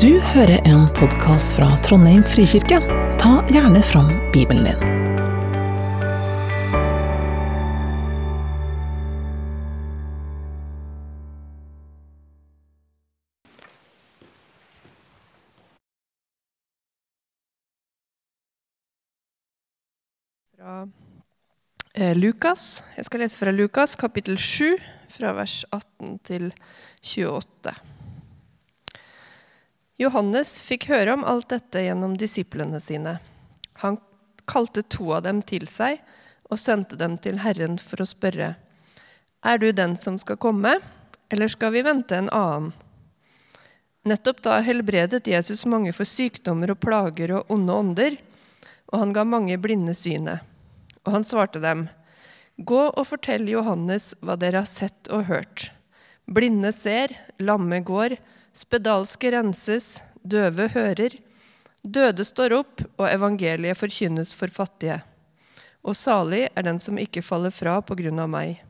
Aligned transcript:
Du 0.00 0.20
hører 0.20 0.62
en 0.64 0.86
podkast 0.96 1.52
fra 1.58 1.66
Trondheim 1.84 2.22
frikirke. 2.24 2.78
Ta 3.20 3.42
gjerne 3.52 3.82
fram 3.84 4.08
Bibelen 4.32 4.64
din. 4.64 4.80
fra 20.56 20.88
eh, 21.94 22.16
Lukas. 22.16 22.84
Jeg 22.96 23.04
skal 23.04 23.20
lese 23.26 23.38
fra 23.38 23.52
Lukas 23.52 23.96
kapittel 23.96 24.38
7, 24.38 24.76
fra 25.12 25.36
vers 25.36 25.64
18 25.72 26.18
til 26.24 26.52
28. 27.04 27.91
Johannes 30.02 30.56
fikk 30.64 30.88
høre 30.90 31.14
om 31.14 31.22
alt 31.28 31.52
dette 31.52 31.84
gjennom 31.84 32.16
disiplene 32.18 32.80
sine. 32.82 33.18
Han 33.84 34.00
kalte 34.50 34.82
to 34.82 35.12
av 35.14 35.22
dem 35.26 35.42
til 35.46 35.68
seg 35.70 36.00
og 36.50 36.60
sendte 36.60 36.98
dem 36.98 37.16
til 37.22 37.38
Herren 37.44 37.78
for 37.80 38.02
å 38.02 38.08
spørre. 38.08 38.54
Er 39.42 39.58
du 39.58 39.70
den 39.74 39.94
som 39.98 40.18
skal 40.22 40.40
komme, 40.42 40.76
eller 41.32 41.50
skal 41.50 41.72
vi 41.74 41.84
vente 41.86 42.18
en 42.18 42.30
annen? 42.34 42.72
Nettopp 44.02 44.40
da 44.42 44.58
helbredet 44.66 45.28
Jesus 45.30 45.62
mange 45.70 45.92
for 45.94 46.08
sykdommer 46.08 46.74
og 46.74 46.80
plager 46.82 47.36
og 47.38 47.52
onde 47.54 47.74
ånder, 47.84 48.16
og 48.90 48.98
han 48.98 49.12
ga 49.14 49.22
mange 49.22 49.58
blinde 49.62 49.94
synet. 49.94 50.42
Og 51.06 51.14
han 51.14 51.26
svarte 51.26 51.62
dem, 51.62 51.86
Gå 52.58 52.82
og 52.90 53.06
fortell 53.08 53.46
Johannes 53.48 54.12
hva 54.20 54.34
dere 54.36 54.64
har 54.64 54.70
sett 54.70 55.08
og 55.14 55.28
hørt. 55.30 55.70
Blinde 56.26 56.72
ser, 56.74 57.14
lamme 57.40 57.80
går, 57.86 58.18
spedalske 58.56 59.32
renses, 59.34 60.02
døve 60.22 60.68
hører. 60.74 61.16
Døde 61.82 62.24
står 62.24 62.54
opp, 62.60 62.82
og 63.00 63.08
evangeliet 63.10 63.78
forkynnes 63.78 64.34
for 64.38 64.52
fattige. 64.52 65.00
Og 65.82 65.96
salig 65.98 66.44
er 66.54 66.66
den 66.66 66.78
som 66.78 67.00
ikke 67.00 67.24
faller 67.26 67.50
fra 67.50 67.80
på 67.82 67.96
grunn 67.98 68.20
av 68.22 68.30
meg. 68.30 68.60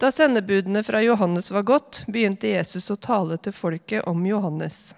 Da 0.00 0.08
sendebudene 0.12 0.80
fra 0.84 1.02
Johannes 1.04 1.50
var 1.52 1.66
gått, 1.68 2.02
begynte 2.08 2.52
Jesus 2.52 2.88
å 2.92 2.96
tale 2.96 3.36
til 3.36 3.52
folket 3.52 4.06
om 4.08 4.22
Johannes. 4.24 4.94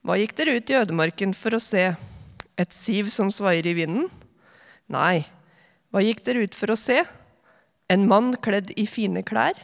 Hva 0.00 0.16
gikk 0.16 0.32
dere 0.38 0.54
ut 0.56 0.70
i 0.72 0.78
ødemarken 0.78 1.34
for 1.36 1.56
å 1.56 1.60
se? 1.60 1.90
Et 2.56 2.72
siv 2.72 3.10
som 3.12 3.28
svaier 3.32 3.66
i 3.68 3.74
vinden? 3.76 4.08
Nei, 4.88 5.26
hva 5.92 6.00
gikk 6.00 6.22
dere 6.24 6.46
ut 6.48 6.56
for 6.56 6.72
å 6.72 6.78
se? 6.80 7.02
En 7.92 8.06
mann 8.08 8.32
kledd 8.44 8.72
i 8.80 8.86
fine 8.88 9.20
klær? 9.24 9.56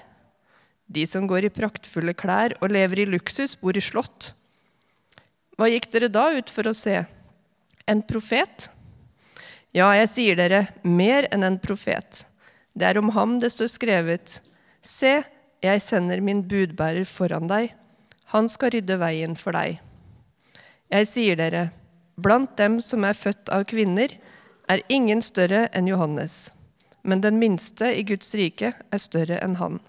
De 0.95 1.07
som 1.11 1.27
går 1.27 1.49
i 1.49 1.53
praktfulle 1.53 2.15
klær 2.15 2.55
og 2.61 2.71
lever 2.75 3.03
i 3.03 3.09
luksus, 3.09 3.57
bor 3.59 3.77
i 3.77 3.83
slott. 3.83 4.33
Hva 5.59 5.69
gikk 5.71 5.91
dere 5.93 6.11
da 6.13 6.29
ut 6.37 6.51
for 6.51 6.71
å 6.71 6.75
se? 6.77 7.01
En 7.91 8.03
profet? 8.07 8.69
Ja, 9.75 9.91
jeg 9.99 10.11
sier 10.13 10.39
dere, 10.39 10.67
mer 10.87 11.27
enn 11.35 11.47
en 11.47 11.59
profet. 11.63 12.25
Det 12.75 12.87
er 12.87 12.99
om 13.01 13.11
ham 13.15 13.39
det 13.43 13.51
står 13.55 13.71
skrevet. 13.73 14.39
Se, 14.83 15.17
jeg 15.65 15.83
sender 15.83 16.23
min 16.23 16.45
budbærer 16.47 17.07
foran 17.09 17.51
deg. 17.51 17.73
Han 18.35 18.51
skal 18.51 18.75
rydde 18.75 18.99
veien 19.03 19.35
for 19.39 19.57
deg. 19.57 19.81
Jeg 20.95 21.09
sier 21.11 21.39
dere, 21.39 21.69
blant 22.15 22.55
dem 22.59 22.79
som 22.83 23.07
er 23.07 23.19
født 23.19 23.51
av 23.51 23.67
kvinner, 23.71 24.15
er 24.71 24.85
ingen 24.89 25.23
større 25.23 25.67
enn 25.75 25.91
Johannes. 25.91 26.53
Men 27.03 27.21
den 27.21 27.39
minste 27.39 27.91
i 27.93 28.05
Guds 28.07 28.31
rike 28.39 28.73
er 28.75 29.03
større 29.03 29.41
enn 29.45 29.59
han. 29.61 29.81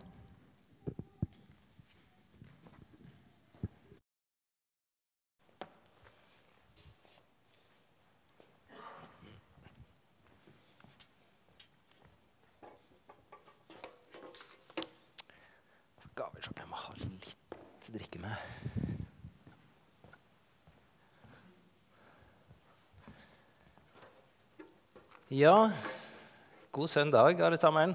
Skal 16.16 16.32
vi 16.36 16.44
se, 16.44 16.52
jeg 16.56 16.70
må 16.72 16.80
ha 16.80 16.94
litt 17.00 17.58
drikke 17.92 18.22
med. 18.24 18.36
Ja, 25.36 25.72
god 26.72 26.88
søndag, 26.88 27.42
alle 27.44 27.58
sammen. 27.60 27.92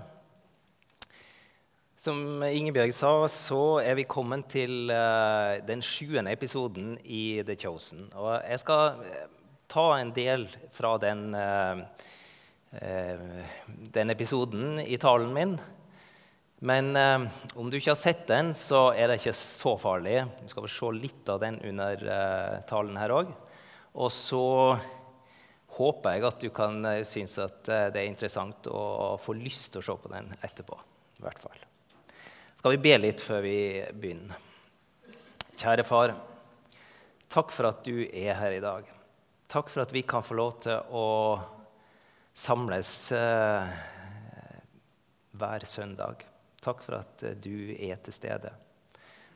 Som 1.96 2.42
Ingebjørg 2.44 2.92
sa, 2.92 3.12
så 3.32 3.60
er 3.80 3.96
vi 3.96 4.04
kommet 4.04 4.50
til 4.52 4.92
uh, 4.92 5.56
den 5.64 5.80
sjuende 5.80 6.34
episoden 6.36 6.98
i 7.00 7.40
The 7.46 7.56
Chosen. 7.56 8.10
Og 8.12 8.34
jeg 8.44 8.60
skal 8.60 9.00
eh, 9.08 9.24
ta 9.72 9.86
en 10.02 10.12
del 10.12 10.44
fra 10.76 10.92
den, 11.00 11.32
uh, 11.32 11.80
uh, 12.76 13.42
den 13.96 14.12
episoden 14.12 14.84
i 14.84 15.00
talen 15.00 15.32
min. 15.32 15.56
Men 16.60 16.92
om 17.56 17.72
du 17.72 17.78
ikke 17.78 17.94
har 17.94 18.02
sett 18.02 18.26
den, 18.28 18.52
så 18.52 18.90
er 18.92 19.08
det 19.08 19.22
ikke 19.22 19.38
så 19.38 19.78
farlig. 19.80 20.26
Du 20.42 20.50
skal 20.52 20.68
få 20.68 20.74
se 20.76 20.96
litt 20.98 21.32
av 21.32 21.40
den 21.40 21.56
under 21.72 22.04
talen 22.68 23.00
her 23.00 23.16
òg. 23.22 23.32
Og 23.96 24.12
så 24.12 24.44
håper 25.80 26.16
jeg 26.16 26.26
at 26.28 26.42
du 26.42 26.50
kan 26.54 26.84
eh, 26.84 27.02
synes 27.08 27.38
at 27.42 27.68
eh, 27.72 27.88
det 27.92 28.02
er 28.02 28.08
interessant 28.10 28.68
og 28.70 29.20
få 29.22 29.34
lyst 29.38 29.72
til 29.72 29.82
å 29.82 29.86
se 29.86 29.96
på 30.02 30.12
den 30.12 30.30
etterpå. 30.40 30.78
i 31.18 31.24
hvert 31.24 31.42
fall. 31.42 31.66
Skal 32.56 32.76
vi 32.76 32.82
be 32.84 32.96
litt 32.98 33.22
før 33.24 33.44
vi 33.44 33.58
begynner? 33.96 34.48
Kjære 35.60 35.84
far, 35.84 36.14
takk 37.28 37.52
for 37.52 37.68
at 37.68 37.84
du 37.84 38.04
er 38.04 38.36
her 38.36 38.56
i 38.56 38.64
dag. 38.64 38.88
Takk 39.50 39.72
for 39.72 39.84
at 39.84 39.92
vi 39.92 40.02
kan 40.08 40.24
få 40.24 40.36
lov 40.38 40.60
til 40.64 40.92
å 40.96 41.06
samles 42.36 42.92
eh, 43.16 43.72
hver 45.36 45.66
søndag. 45.68 46.24
Takk 46.60 46.84
for 46.84 47.00
at 47.00 47.24
du 47.40 47.72
er 47.76 48.00
til 48.04 48.16
stede. 48.16 48.52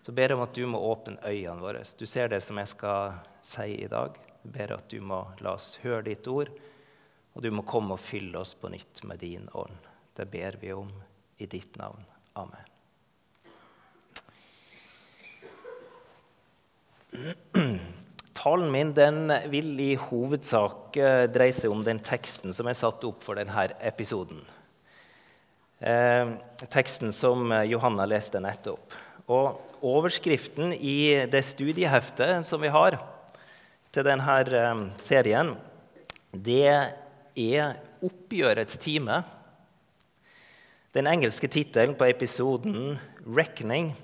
Så 0.05 0.13
ber 0.13 0.29
jeg 0.29 0.37
om 0.37 0.45
at 0.45 0.57
du 0.57 0.67
må 0.69 0.81
åpne 0.85 1.17
øynene 1.25 1.65
våre. 1.65 1.81
Du 1.97 2.05
ser 2.05 2.29
det 2.29 2.43
som 2.45 2.61
jeg 2.61 2.73
skal 2.75 3.17
si 3.45 3.71
i 3.81 3.89
dag. 3.89 4.24
Jeg 4.45 4.53
ber 4.53 4.75
at 4.77 4.91
du 4.93 5.01
må 5.01 5.23
la 5.41 5.55
oss 5.57 5.79
høre 5.81 6.03
ditt 6.11 6.27
ord, 6.29 6.51
og 7.33 7.43
du 7.43 7.49
må 7.51 7.63
komme 7.65 7.97
og 7.97 8.03
fylle 8.03 8.37
oss 8.43 8.53
på 8.61 8.69
nytt 8.69 9.01
med 9.09 9.23
din 9.25 9.49
ånd. 9.57 9.87
Det 10.15 10.27
ber 10.31 10.59
vi 10.61 10.73
om 10.77 10.91
i 11.41 11.47
ditt 11.49 11.79
navn. 11.81 12.05
Amen. 12.37 12.69
Talen 18.37 18.69
min 18.75 18.93
den 18.93 19.33
vil 19.49 19.81
i 19.81 19.95
hovedsak 19.97 20.97
eh, 21.01 21.25
dreie 21.33 21.55
seg 21.57 21.73
om 21.73 21.81
den 21.87 22.03
teksten 22.05 22.53
som 22.53 22.69
er 22.69 22.77
satt 22.77 23.05
opp 23.09 23.25
for 23.25 23.41
denne 23.41 23.65
episoden. 23.81 24.45
Eh, 25.81 26.37
teksten 26.69 27.17
som 27.17 27.49
Johanna 27.65 28.05
leste 28.13 28.45
nettopp. 28.45 28.93
Og 29.33 29.57
overskriften 29.81 30.77
i 30.77 31.25
det 31.33 31.41
studieheftet 31.49 32.45
som 32.45 32.61
vi 32.61 32.69
har 32.69 33.01
til 33.95 34.07
denne 34.07 34.39
eh, 34.43 34.85
serien, 34.99 35.55
det 36.35 36.67
er 36.67 37.77
'Oppgjørets 38.05 38.77
time'. 38.79 39.23
Den 40.93 41.07
engelske 41.07 41.49
tittelen 41.49 41.95
på 41.95 42.05
episoden, 42.11 42.99
'Reckoning', 43.27 43.95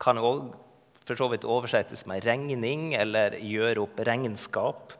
kan 0.00 0.18
òg 0.18 0.54
for 1.04 1.16
så 1.16 1.28
vidt 1.30 1.44
oversettes 1.44 2.06
med 2.06 2.24
'regning' 2.24 2.94
eller 2.94 3.30
'gjøre 3.40 3.80
opp 3.80 4.00
regnskap'. 4.00 4.94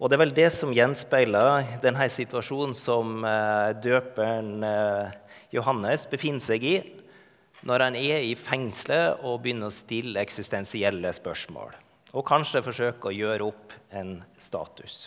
Og 0.00 0.10
det 0.10 0.16
er 0.16 0.24
vel 0.24 0.34
det 0.34 0.52
som 0.52 0.74
gjenspeiler 0.74 1.80
denne 1.80 2.08
situasjonen 2.08 2.74
som 2.74 3.24
eh, 3.24 3.72
døperen 3.80 4.64
eh, 4.64 5.12
Johannes 5.52 6.06
befinner 6.06 6.40
seg 6.40 6.64
i 6.64 6.76
når 7.66 7.80
han 7.80 7.96
er 7.96 8.20
i 8.20 8.34
fengselet 8.34 9.24
og 9.24 9.40
begynner 9.42 9.72
å 9.72 9.74
stille 9.74 10.20
eksistensielle 10.20 11.12
spørsmål. 11.16 11.85
Og 12.14 12.24
kanskje 12.26 12.62
forsøke 12.64 13.10
å 13.10 13.14
gjøre 13.14 13.48
opp 13.48 13.74
en 13.90 14.20
status. 14.38 15.06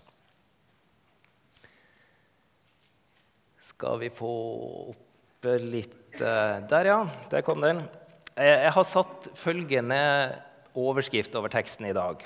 Skal 3.69 4.01
vi 4.01 4.10
få 4.12 4.34
opp 4.90 5.50
litt 5.69 6.19
eh, 6.19 6.57
Der, 6.68 6.90
ja. 6.90 7.00
Der 7.31 7.46
kom 7.46 7.62
den. 7.63 7.80
Jeg 8.40 8.72
har 8.72 8.86
satt 8.88 9.30
følgende 9.36 10.00
overskrift 10.80 11.36
over 11.36 11.51
teksten 11.51 11.90
i 11.90 11.96
dag. 11.96 12.22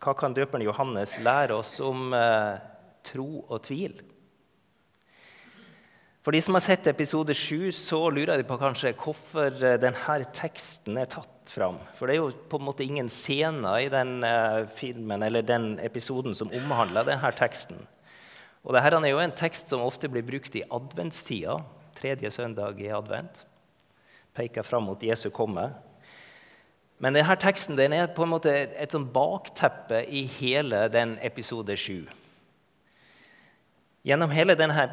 Hva 0.00 0.12
kan 0.16 0.34
døperen 0.36 0.64
Johannes 0.64 1.16
lære 1.24 1.56
oss 1.56 1.78
om 1.84 2.12
eh, 2.16 2.60
tro 3.04 3.28
og 3.44 3.62
tvil? 3.64 3.96
For 6.24 6.32
de 6.32 6.40
som 6.40 6.56
har 6.56 6.62
sett 6.64 6.86
episode 6.88 7.34
7, 7.36 7.68
så 7.76 7.98
lurer 8.08 8.40
de 8.40 8.46
på 8.48 8.56
kanskje 8.56 8.94
hvorfor 8.96 9.58
eh, 9.60 9.76
denne 9.76 10.14
teksten 10.32 10.96
er 10.96 11.10
tatt 11.12 11.52
fram. 11.52 11.76
For 11.98 12.08
det 12.08 12.14
er 12.14 12.22
jo 12.22 12.30
på 12.48 12.56
en 12.56 12.64
måte 12.64 12.86
ingen 12.86 13.10
scener 13.12 13.82
i 13.84 13.90
den 13.92 14.24
eh, 14.24 14.64
filmen 14.72 15.20
eller 15.26 15.44
den 15.44 15.74
episoden 15.84 16.32
som 16.32 16.48
omhandler 16.48 17.04
denne 17.10 17.32
teksten. 17.36 17.82
Og 18.64 18.72
dette 18.72 18.96
er 18.96 19.10
jo 19.12 19.20
en 19.20 19.36
tekst 19.36 19.68
som 19.68 19.84
ofte 19.84 20.08
blir 20.08 20.24
brukt 20.24 20.56
i 20.56 20.64
adventstida, 20.72 21.58
tredje 22.00 22.32
søndag 22.32 22.80
i 22.80 22.88
advent. 22.88 23.44
Peker 24.32 24.64
fram 24.64 24.88
mot 24.88 25.04
Jesu 25.04 25.28
komme. 25.28 25.68
Men 27.04 27.20
denne 27.20 27.36
teksten 27.36 27.76
den 27.76 27.92
er 27.92 28.08
på 28.16 28.24
en 28.24 28.32
måte 28.32 28.48
et, 28.64 28.94
sånn 28.96 29.10
bakteppe 29.12 30.06
i 30.08 30.24
hele 30.40 30.86
den 30.88 31.18
episode 31.20 31.76
sju. 31.76 32.06
Gjennom 34.04 34.34
hele 34.36 34.52
denne 34.52 34.84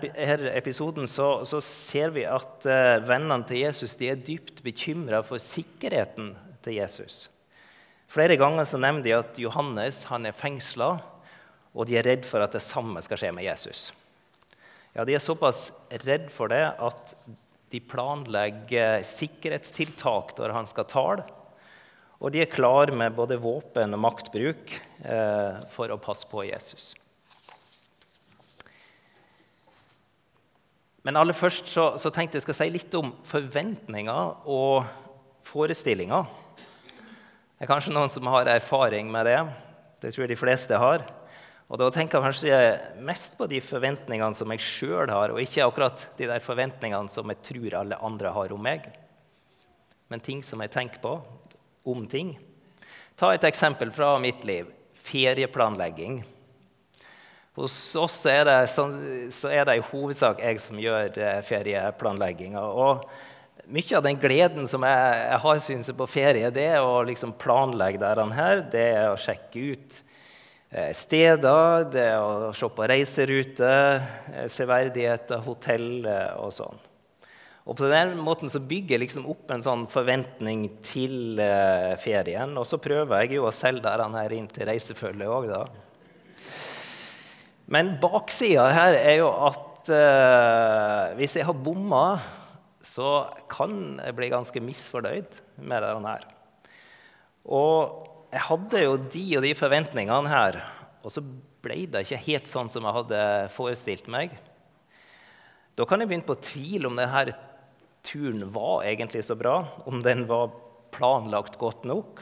episoden 0.56 1.08
så, 1.10 1.42
så 1.44 1.60
ser 1.60 2.14
vi 2.16 2.24
at 2.24 2.64
uh, 2.64 3.02
vennene 3.04 3.44
til 3.44 3.66
Jesus 3.66 3.98
er 4.00 4.22
dypt 4.24 4.62
bekymra 4.64 5.20
for 5.28 5.42
sikkerheten 5.44 6.30
til 6.64 6.78
Jesus. 6.78 7.26
Flere 8.12 8.38
ganger 8.40 8.64
så 8.68 8.80
nevner 8.80 9.04
de 9.04 9.18
at 9.18 9.40
Johannes 9.40 10.06
han 10.08 10.30
er 10.30 10.36
fengsla, 10.36 10.94
og 11.76 11.88
de 11.88 11.98
er 12.00 12.08
redd 12.08 12.24
for 12.28 12.44
at 12.44 12.56
det 12.56 12.64
samme 12.64 13.04
skal 13.04 13.20
skje 13.20 13.34
med 13.36 13.48
Jesus. 13.50 13.90
Ja, 14.96 15.04
De 15.04 15.16
er 15.16 15.24
såpass 15.24 15.70
redd 16.04 16.32
for 16.32 16.52
det 16.52 16.64
at 16.72 17.16
de 17.72 17.80
planlegger 17.80 19.04
sikkerhetstiltak 19.08 20.36
når 20.40 20.56
han 20.56 20.68
skal 20.68 20.88
tale. 20.92 21.28
Og 22.20 22.32
de 22.32 22.44
er 22.44 22.52
klar 22.52 22.92
med 22.96 23.16
både 23.16 23.40
våpen 23.40 23.96
og 23.96 24.04
maktbruk 24.04 24.76
eh, 25.04 25.64
for 25.72 25.92
å 25.92 26.00
passe 26.00 26.28
på 26.32 26.44
Jesus. 26.46 26.92
Men 31.02 31.18
aller 31.18 31.34
først 31.34 31.72
så, 31.72 31.88
så 31.98 32.12
tenkte 32.14 32.38
jeg 32.38 32.46
skal 32.46 32.58
si 32.60 32.68
litt 32.74 32.94
om 32.98 33.10
forventninger 33.26 34.46
og 34.50 34.86
forestillinger. 35.50 36.28
Det 37.58 37.66
er 37.66 37.70
kanskje 37.70 37.94
noen 37.94 38.10
som 38.10 38.30
har 38.30 38.50
erfaring 38.50 39.10
med 39.14 39.26
det. 39.30 39.40
Det 40.02 40.14
tror 40.14 40.26
jeg 40.26 40.34
de 40.34 40.40
fleste 40.40 40.78
har. 40.82 41.06
Og 41.72 41.80
da 41.80 41.88
tenker 41.94 42.20
jeg 42.20 42.26
kanskje 42.26 43.02
mest 43.08 43.38
på 43.40 43.48
de 43.48 43.62
forventningene 43.64 44.36
som 44.36 44.52
jeg 44.52 44.64
sjøl 44.66 45.10
har, 45.14 45.32
og 45.32 45.40
ikke 45.40 45.64
akkurat 45.64 46.04
de 46.18 46.28
der 46.28 46.44
forventningene 46.44 47.10
som 47.10 47.32
jeg 47.32 47.40
tror 47.48 47.78
alle 47.80 48.00
andre 48.04 48.34
har 48.36 48.52
om 48.52 48.60
meg, 48.66 48.90
men 50.12 50.20
ting 50.20 50.42
som 50.44 50.60
jeg 50.60 50.74
tenker 50.74 51.00
på 51.00 51.14
om 51.88 52.04
ting. 52.12 52.34
Ta 53.16 53.32
et 53.32 53.48
eksempel 53.48 53.94
fra 53.96 54.18
mitt 54.20 54.44
liv 54.44 54.68
ferieplanlegging. 55.02 56.20
Hos 57.60 57.76
oss 58.00 58.22
er 58.32 58.46
det, 58.48 58.60
så 58.72 59.50
er 59.52 59.66
det 59.68 59.80
i 59.80 59.84
hovedsak 59.90 60.40
jeg 60.40 60.62
som 60.64 60.80
gjør 60.80 61.18
eh, 61.20 61.42
ferieplanlegginga. 61.44 62.62
Og 62.64 63.04
mye 63.72 63.98
av 63.98 64.06
den 64.06 64.20
gleden 64.20 64.70
som 64.72 64.86
jeg, 64.88 65.18
jeg 65.26 65.42
har 65.44 65.66
synes 65.66 65.92
på 65.98 66.08
ferie, 66.08 66.54
det 66.56 66.70
er 66.78 66.86
å 66.86 67.02
liksom 67.08 67.36
planlegge 67.40 68.00
dette 68.02 68.30
her, 68.38 68.64
det 68.72 68.88
er 68.94 69.12
å 69.12 69.20
sjekke 69.20 69.68
ut 69.76 70.02
Eh, 70.72 70.94
steder, 70.96 71.84
det 71.92 72.04
er 72.14 72.22
å 72.24 72.54
se 72.56 72.68
på 72.72 72.86
reiseruter, 72.88 73.98
eh, 74.32 74.46
severdigheter, 74.48 75.44
hotell 75.44 76.08
og 76.40 76.54
sånn. 76.56 76.80
Og 77.68 77.76
På 77.78 77.90
den 77.92 78.16
måten 78.18 78.50
så 78.50 78.60
bygger 78.60 78.96
jeg 78.96 79.02
liksom 79.02 79.28
opp 79.30 79.52
en 79.52 79.62
sånn 79.62 79.84
forventning 79.88 80.82
til 80.82 81.38
ferien. 82.02 82.58
Og 82.58 82.66
så 82.66 82.80
prøver 82.82 83.22
jeg 83.22 83.36
jo 83.36 83.44
å 83.44 83.54
selge 83.54 83.84
dette 83.84 84.34
inn 84.34 84.48
til 84.48 84.66
reisefølget 84.66 85.28
òg, 85.28 85.48
da. 85.52 85.91
Men 87.72 87.96
baksida 88.04 88.68
her 88.76 88.98
er 89.00 89.18
jo 89.22 89.30
at 89.48 89.92
eh, 89.96 91.18
hvis 91.20 91.38
jeg 91.38 91.48
har 91.48 91.56
bomma, 91.56 92.20
så 92.84 93.30
kan 93.52 94.02
jeg 94.02 94.16
bli 94.18 94.32
ganske 94.34 94.64
misfornøyd 94.64 95.38
med 95.62 95.86
denne 95.86 96.16
her. 96.16 96.26
Og 97.46 98.10
jeg 98.32 98.44
hadde 98.48 98.82
jo 98.84 98.98
de 99.14 99.26
og 99.38 99.46
de 99.46 99.54
forventningene 99.58 100.32
her, 100.32 100.60
og 101.02 101.14
så 101.14 101.24
ble 101.62 101.86
det 101.94 102.04
ikke 102.06 102.26
helt 102.26 102.50
sånn 102.50 102.72
som 102.72 102.86
jeg 102.88 102.98
hadde 102.98 103.22
forestilt 103.54 104.10
meg. 104.12 104.34
Da 105.78 105.88
kan 105.88 106.02
jeg 106.02 106.10
begynne 106.12 106.28
på 106.28 106.36
å 106.36 106.44
tvile 106.44 106.90
om 106.90 107.00
denne 107.00 107.38
turen 108.06 108.50
var 108.52 108.84
egentlig 108.90 109.24
så 109.24 109.38
bra, 109.38 109.62
om 109.86 110.02
den 110.04 110.26
var 110.30 110.52
planlagt 110.92 111.56
godt 111.62 111.86
nok. 111.88 112.20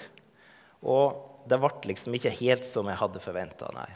Og 0.86 1.48
det 1.50 1.58
ble 1.62 1.72
liksom 1.94 2.16
ikke 2.20 2.36
helt 2.42 2.68
som 2.68 2.90
jeg 2.92 3.00
hadde 3.00 3.24
forventa, 3.24 3.72
nei. 3.74 3.90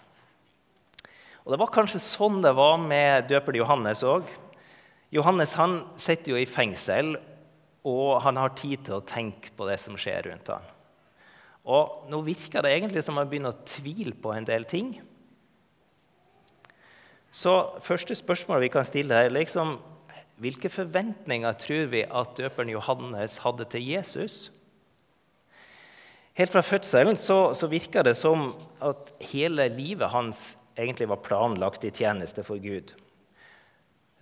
Og 1.44 1.52
Det 1.52 1.60
var 1.60 1.74
kanskje 1.76 2.00
sånn 2.00 2.42
det 2.44 2.54
var 2.56 2.78
med 2.80 3.28
døperen 3.28 3.60
Johannes 3.60 4.04
òg. 4.08 4.28
Johannes 5.14 5.54
han 5.60 5.82
sitter 6.00 6.34
jo 6.34 6.40
i 6.40 6.50
fengsel, 6.50 7.18
og 7.84 8.22
han 8.24 8.40
har 8.40 8.56
tid 8.56 8.86
til 8.88 8.98
å 8.98 9.06
tenke 9.06 9.52
på 9.58 9.68
det 9.68 9.76
som 9.84 9.98
skjer 10.00 10.30
rundt 10.30 10.48
ham. 10.54 10.64
Og 11.64 12.08
nå 12.12 12.22
virker 12.24 12.64
det 12.64 12.72
egentlig 12.72 13.04
som 13.04 13.20
han 13.20 13.28
begynner 13.30 13.54
å 13.54 13.68
tvile 13.68 14.16
på 14.20 14.32
en 14.36 14.48
del 14.48 14.66
ting. 14.68 14.96
Så 17.34 17.54
første 17.84 18.16
spørsmål 18.16 18.64
vi 18.64 18.72
kan 18.72 18.88
stille 18.88 19.16
er 19.26 19.34
liksom, 19.34 19.78
hvilke 20.44 20.72
forventninger 20.72 21.56
tror 21.60 21.88
vi 21.92 22.04
at 22.08 22.36
døperen 22.40 22.72
Johannes 22.72 23.40
hadde 23.44 23.68
til 23.72 23.88
Jesus? 23.94 24.52
Helt 26.38 26.54
fra 26.54 26.64
fødselen 26.66 27.18
så, 27.20 27.54
så 27.54 27.70
virker 27.70 28.06
det 28.06 28.16
som 28.18 28.52
at 28.82 29.12
hele 29.32 29.68
livet 29.70 30.10
hans 30.10 30.54
egentlig 30.76 31.08
var 31.10 31.24
planlagt 31.26 31.86
i 31.86 31.92
tjeneste 31.94 32.44
for 32.46 32.62
Gud. 32.62 32.94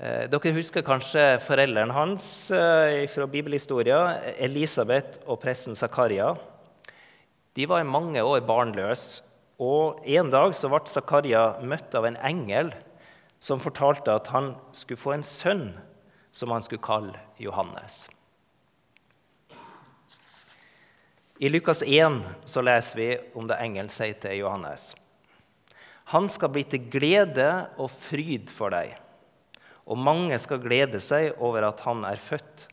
Eh, 0.02 0.28
dere 0.32 0.54
husker 0.56 0.86
kanskje 0.86 1.26
foreldrene 1.46 1.94
hans 1.94 2.26
eh, 2.56 3.06
fra 3.12 3.28
bibelhistoria, 3.30 4.00
Elisabeth 4.42 5.22
og 5.28 5.42
presten 5.44 5.78
Zakaria. 5.78 6.32
De 7.54 7.68
var 7.68 7.84
i 7.84 7.88
mange 7.88 8.24
år 8.24 8.42
barnløse, 8.48 9.22
og 9.62 10.02
en 10.10 10.32
dag 10.34 10.56
så 10.58 10.72
ble 10.72 10.90
Zakaria 10.90 11.44
møtt 11.62 11.94
av 11.94 12.08
en 12.10 12.18
engel 12.26 12.72
som 13.42 13.62
fortalte 13.62 14.16
at 14.16 14.32
han 14.34 14.56
skulle 14.74 15.02
få 15.02 15.14
en 15.14 15.28
sønn 15.28 15.68
som 16.32 16.50
han 16.54 16.66
skulle 16.66 16.82
kalle 16.82 17.20
Johannes. 17.38 18.08
I 21.42 21.50
Lukas 21.50 21.84
1 21.86 22.22
så 22.46 22.62
leser 22.62 22.98
vi 22.98 23.08
om 23.38 23.48
det 23.50 23.58
engelen 23.62 23.90
sier 23.90 24.18
til 24.22 24.44
Johannes. 24.44 24.92
Han 26.12 26.28
skal 26.32 26.52
bli 26.52 26.66
til 26.68 26.90
glede 26.92 27.50
og 27.80 27.88
fryd 27.94 28.50
for 28.52 28.74
deg, 28.74 28.98
og 29.88 30.00
mange 30.00 30.36
skal 30.44 30.60
glede 30.64 31.00
seg 31.04 31.38
over 31.40 31.70
at 31.70 31.84
han 31.86 32.04
er 32.08 32.20
født, 32.20 32.66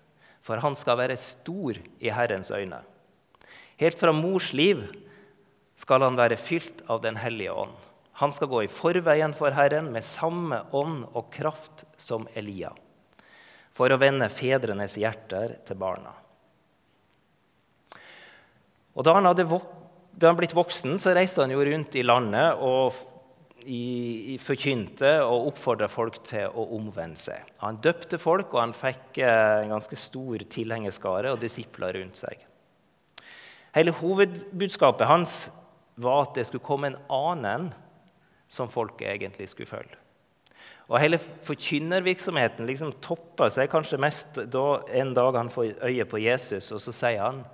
for 0.43 0.59
han 0.63 0.75
skal 0.79 0.99
være 0.99 1.19
stor 1.21 1.79
i 2.03 2.11
Herrens 2.11 2.51
øyne. 2.51 2.81
Helt 3.79 4.01
fra 4.01 4.15
mors 4.15 4.51
liv 4.57 4.83
skal 5.79 6.03
han 6.03 6.19
være 6.19 6.39
fylt 6.41 6.83
av 6.91 7.03
Den 7.05 7.19
hellige 7.21 7.55
ånd. 7.55 7.77
Han 8.19 8.33
skal 8.35 8.51
gå 8.51 8.65
i 8.65 8.71
forveien 8.73 9.35
for 9.39 9.55
Herren 9.55 9.93
med 9.95 10.03
samme 10.03 10.65
ånd 10.75 11.05
og 11.13 11.29
kraft 11.31 11.85
som 12.01 12.27
Elia, 12.35 12.73
for 13.71 13.93
å 13.95 14.01
vende 14.01 14.27
fedrenes 14.33 14.97
hjerter 14.99 15.61
til 15.69 15.79
barna. 15.79 16.11
Og 18.99 19.07
Da 19.07 19.15
han 19.15 19.31
hadde 19.31 19.47
da 20.19 20.33
han 20.33 20.39
blitt 20.41 20.57
voksen, 20.57 20.97
så 20.99 21.15
reiste 21.15 21.45
han 21.45 21.53
jo 21.55 21.63
rundt 21.63 21.95
i 21.95 22.03
landet 22.03 22.59
og 22.59 22.97
i, 23.65 24.35
i 24.35 24.37
forkynte 24.41 25.11
og 25.25 25.53
oppfordra 25.53 25.89
folk 25.91 26.21
til 26.27 26.49
å 26.49 26.67
omvende 26.77 27.19
seg. 27.19 27.47
Han 27.63 27.81
døpte 27.85 28.21
folk, 28.21 28.53
og 28.55 28.63
han 28.63 28.75
fikk 28.77 29.21
eh, 29.23 29.65
en 29.65 29.75
ganske 29.75 29.99
stor 29.99 30.45
tilhengerskare 30.51 31.33
og 31.35 31.43
disipler 31.43 31.99
rundt 31.99 32.21
seg. 32.21 32.45
Hele 33.75 33.95
hovedbudskapet 33.99 35.09
hans 35.11 35.39
var 35.99 36.27
at 36.27 36.39
det 36.39 36.47
skulle 36.49 36.65
komme 36.65 36.93
en 36.93 37.01
annen 37.13 37.69
som 38.49 38.71
folket 38.73 39.11
egentlig 39.11 39.51
skulle 39.53 39.71
følge. 39.71 39.99
Og 40.89 40.97
Hele 41.03 41.19
forkynnervirksomheten 41.21 42.67
liksom 42.69 42.95
toppa 43.05 43.51
seg 43.53 43.69
kanskje 43.73 44.01
mest 44.01 44.41
da 44.49 44.81
en 44.97 45.13
dag 45.17 45.37
han 45.37 45.53
får 45.53 45.75
øye 45.85 46.07
på 46.09 46.23
Jesus, 46.25 46.71
og 46.73 46.81
så 46.81 46.95
sier 46.97 47.25
han 47.27 47.45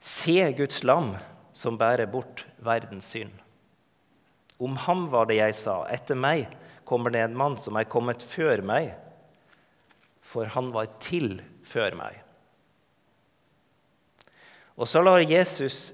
Se 0.00 0.40
Guds 0.56 0.80
lam 0.88 1.12
som 1.52 1.76
bærer 1.76 2.08
bort 2.08 2.46
verdens 2.64 3.10
synd. 3.12 3.34
Om 4.60 4.76
ham 4.86 5.06
var 5.12 5.28
det 5.30 5.38
jeg 5.40 5.56
sa, 5.56 5.82
etter 5.88 6.18
meg 6.18 6.50
kommer 6.84 7.12
det 7.14 7.22
en 7.24 7.36
mann 7.38 7.56
som 7.60 7.78
er 7.80 7.88
kommet 7.88 8.22
før 8.22 8.60
meg, 8.66 8.92
for 10.20 10.50
han 10.52 10.68
var 10.74 10.90
til 11.02 11.38
før 11.66 11.96
meg. 11.96 12.18
Og 14.76 14.88
så 14.88 15.02
lar 15.02 15.24
Jesus 15.24 15.90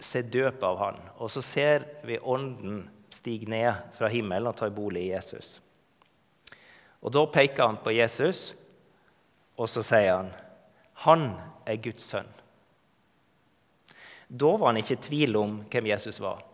se 0.00 0.22
døpe 0.22 0.64
av 0.64 0.78
han, 0.80 1.00
og 1.20 1.32
så 1.32 1.42
ser 1.44 1.84
vi 2.06 2.20
Ånden 2.20 2.84
stige 3.12 3.48
ned 3.50 3.96
fra 3.96 4.08
himmelen 4.12 4.48
og 4.48 4.56
ta 4.60 4.68
bolig 4.72 5.08
i 5.08 5.12
Jesus. 5.12 5.58
Og 7.00 7.12
Da 7.12 7.24
peker 7.32 7.66
han 7.66 7.80
på 7.80 7.94
Jesus, 7.96 8.54
og 9.56 9.68
så 9.68 9.82
sier 9.82 10.16
han, 10.16 10.30
'Han 10.94 11.36
er 11.66 11.76
Guds 11.76 12.12
sønn'. 12.12 12.40
Da 14.28 14.56
var 14.56 14.66
han 14.66 14.76
ikke 14.76 14.98
i 14.98 15.06
tvil 15.08 15.36
om 15.36 15.64
hvem 15.70 15.86
Jesus 15.86 16.20
var. 16.20 16.49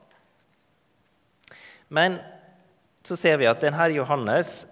Men 1.89 2.19
så 3.07 3.17
ser 3.19 3.39
vi 3.39 3.47
at 3.51 3.63
denne 3.63 3.91
Johannes, 3.95 4.65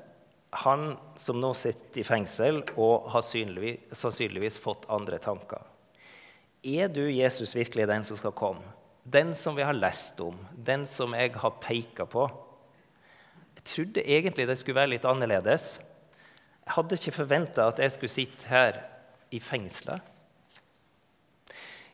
han 0.65 0.95
som 1.19 1.39
nå 1.43 1.53
sitter 1.59 2.03
i 2.03 2.07
fengsel 2.07 2.63
og 2.75 3.11
har 3.11 3.25
sannsynligvis 3.27 4.59
fått 4.63 4.89
andre 4.93 5.19
tanker 5.23 5.63
er 6.65 6.89
du, 6.89 7.05
Jesus, 7.13 7.55
virkelig 7.57 7.87
den 7.89 8.05
som 8.05 8.17
skal 8.17 8.33
komme? 8.33 8.65
Den 9.05 9.35
som 9.37 9.57
vi 9.57 9.65
har 9.67 9.77
lest 9.77 10.21
om? 10.25 10.39
Den 10.57 10.87
som 10.89 11.13
jeg 11.13 11.35
har 11.37 11.59
peka 11.61 12.07
på? 12.09 12.25
Jeg 13.59 13.67
trodde 13.69 14.05
egentlig 14.17 14.47
det 14.49 14.57
skulle 14.59 14.81
være 14.81 14.95
litt 14.95 15.05
annerledes. 15.09 15.77
Jeg 16.65 16.77
hadde 16.79 16.97
ikke 16.97 17.19
forventa 17.19 17.69
at 17.69 17.83
jeg 17.85 17.93
skulle 17.93 18.15
sitte 18.15 18.49
her 18.49 18.81
i 19.29 19.41
fengselet. 19.45 20.01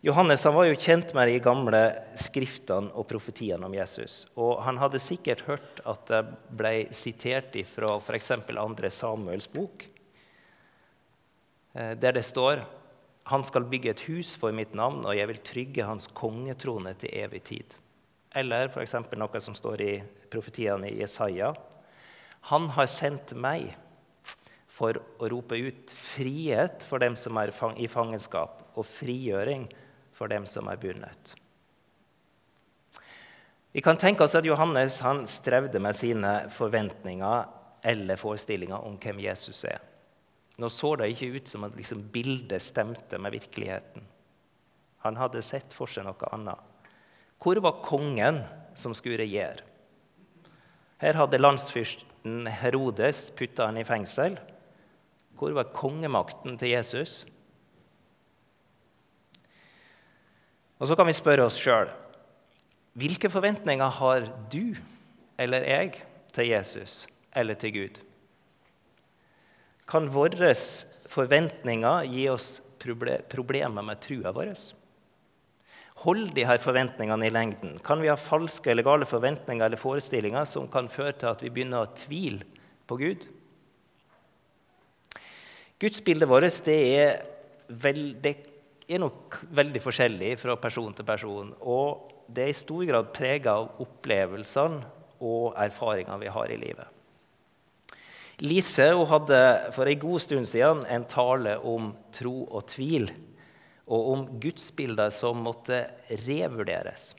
Johannes 0.01 0.47
var 0.49 0.65
jo 0.65 0.77
kjent 0.81 1.11
med 1.13 1.29
de 1.29 1.41
gamle 1.45 1.81
skriftene 2.17 2.89
og 2.97 3.05
profetiene 3.11 3.67
om 3.69 3.75
Jesus. 3.77 4.23
Og 4.41 4.63
han 4.65 4.79
hadde 4.81 5.01
sikkert 5.03 5.43
hørt 5.45 5.83
at 5.85 6.07
det 6.09 6.21
ble 6.57 6.73
sitert 6.97 7.59
fra 7.69 7.99
f.eks. 7.99 8.31
andre 8.49 8.89
Samuels 8.89 9.49
bok, 9.53 9.85
eh, 11.75 11.93
der 12.01 12.17
det 12.17 12.25
står 12.25 12.65
han 13.29 13.45
skal 13.45 13.69
bygge 13.69 13.93
et 13.93 14.05
hus 14.09 14.33
for 14.41 14.57
mitt 14.57 14.73
navn, 14.75 15.05
og 15.05 15.13
jeg 15.15 15.29
vil 15.29 15.43
trygge 15.45 15.85
hans 15.87 16.09
kongetrone 16.17 16.95
til 16.99 17.13
evig 17.21 17.43
tid. 17.51 17.77
Eller 18.35 18.73
f.eks. 18.73 18.97
noe 19.21 19.43
som 19.45 19.55
står 19.59 19.85
i 19.85 19.93
profetiene 20.33 20.89
i 20.89 21.03
Jesaja. 21.03 21.53
Han 22.49 22.71
har 22.73 22.89
sendt 22.89 23.37
meg 23.37 23.75
for 24.71 24.97
å 25.21 25.29
rope 25.29 25.61
ut 25.61 25.93
frihet 25.93 26.89
for 26.89 27.05
dem 27.05 27.13
som 27.21 27.37
er 27.37 27.53
i 27.53 27.91
fangenskap, 27.93 28.65
og 28.75 28.89
frigjøring 28.89 29.69
for 30.21 30.29
dem 30.29 30.45
som 30.49 30.69
er 30.69 30.77
bundet. 30.81 31.33
Vi 33.73 33.81
kan 33.81 33.97
tenke 33.97 34.27
oss 34.27 34.35
at 34.37 34.45
Johannes 34.45 34.99
han 35.01 35.23
strevde 35.31 35.81
med 35.81 35.97
sine 35.97 36.33
forventninger 36.53 37.47
eller 37.89 38.21
forestillinger 38.21 38.85
om 38.85 38.99
hvem 39.01 39.23
Jesus 39.25 39.63
er. 39.65 39.79
Nå 40.61 40.69
så 40.69 40.93
det 41.01 41.13
ikke 41.15 41.31
ut 41.39 41.49
som 41.49 41.65
at 41.65 41.77
liksom 41.79 42.03
bildet 42.13 42.61
stemte 42.61 43.17
med 43.17 43.33
virkeligheten. 43.33 44.05
Han 45.07 45.17
hadde 45.17 45.41
sett 45.41 45.73
for 45.73 45.89
seg 45.89 46.05
noe 46.05 46.33
annet. 46.35 46.59
Hvor 47.41 47.57
var 47.65 47.81
kongen 47.87 48.43
som 48.77 48.93
skulle 48.93 49.23
regjere? 49.23 49.65
Her 51.01 51.17
hadde 51.17 51.41
landsfyrsten 51.41 52.51
Herodes 52.53 53.31
putta 53.33 53.71
han 53.71 53.81
i 53.81 53.87
fengsel. 53.89 54.37
Hvor 55.41 55.55
var 55.57 55.73
kongemakten 55.73 56.59
til 56.61 56.75
Jesus? 56.75 57.23
Og 60.81 60.89
så 60.89 60.97
kan 60.97 61.09
vi 61.09 61.17
spørre 61.17 61.47
oss 61.47 61.61
sjøl 61.61 61.91
hvilke 62.99 63.31
forventninger 63.31 63.93
har 64.01 64.25
du 64.51 64.75
eller 65.41 65.63
jeg 65.69 66.01
til 66.35 66.49
Jesus 66.51 67.05
eller 67.37 67.55
til 67.55 67.73
Gud? 67.77 68.01
Kan 69.89 70.11
våre 70.11 70.51
forventninger 71.11 72.11
gi 72.11 72.27
oss 72.33 72.59
problemer 72.81 73.87
med 73.87 74.03
trua 74.03 74.35
vår? 74.35 74.53
Hold 76.03 76.31
de 76.35 76.47
her 76.49 76.61
forventningene 76.63 77.29
i 77.29 77.33
lengden? 77.33 77.79
Kan 77.85 78.03
vi 78.03 78.11
ha 78.11 78.17
falske 78.19 78.73
eller 78.73 78.87
gale 78.87 79.07
forventninger 79.09 79.67
eller 79.67 79.81
forestillinger 79.81 80.49
som 80.49 80.69
kan 80.73 80.89
føre 80.91 81.15
til 81.15 81.31
at 81.31 81.43
vi 81.45 81.53
begynner 81.53 81.85
å 81.85 81.95
tvile 81.95 82.47
på 82.89 82.99
Gud? 83.01 83.27
Gudsbildet 85.81 86.29
vårt 86.29 86.65
det 86.67 86.81
vel, 87.69 88.03
det 88.21 88.50
er 88.91 89.03
nok 89.03 89.41
veldig 89.55 89.83
forskjellig 89.83 90.35
fra 90.41 90.57
person 90.61 90.95
til 90.97 91.07
person. 91.07 91.53
Og 91.63 92.11
det 92.31 92.45
er 92.45 92.53
i 92.53 92.57
stor 92.57 92.83
grad 92.89 93.13
prega 93.15 93.55
av 93.61 93.83
opplevelsene 93.83 94.83
og 95.21 95.55
erfaringene 95.61 96.19
vi 96.23 96.33
har 96.33 96.51
i 96.51 96.59
livet. 96.59 96.97
Lise 98.41 98.87
hadde 99.11 99.41
for 99.77 99.89
en 99.91 100.01
god 100.01 100.23
stund 100.25 100.49
siden 100.49 100.81
en 100.89 101.05
tale 101.05 101.59
om 101.61 101.91
tro 102.17 102.47
og 102.49 102.65
tvil, 102.73 103.11
og 103.91 104.07
om 104.15 104.23
gudsbilder 104.41 105.11
som 105.13 105.43
måtte 105.45 105.83
revurderes. 106.25 107.11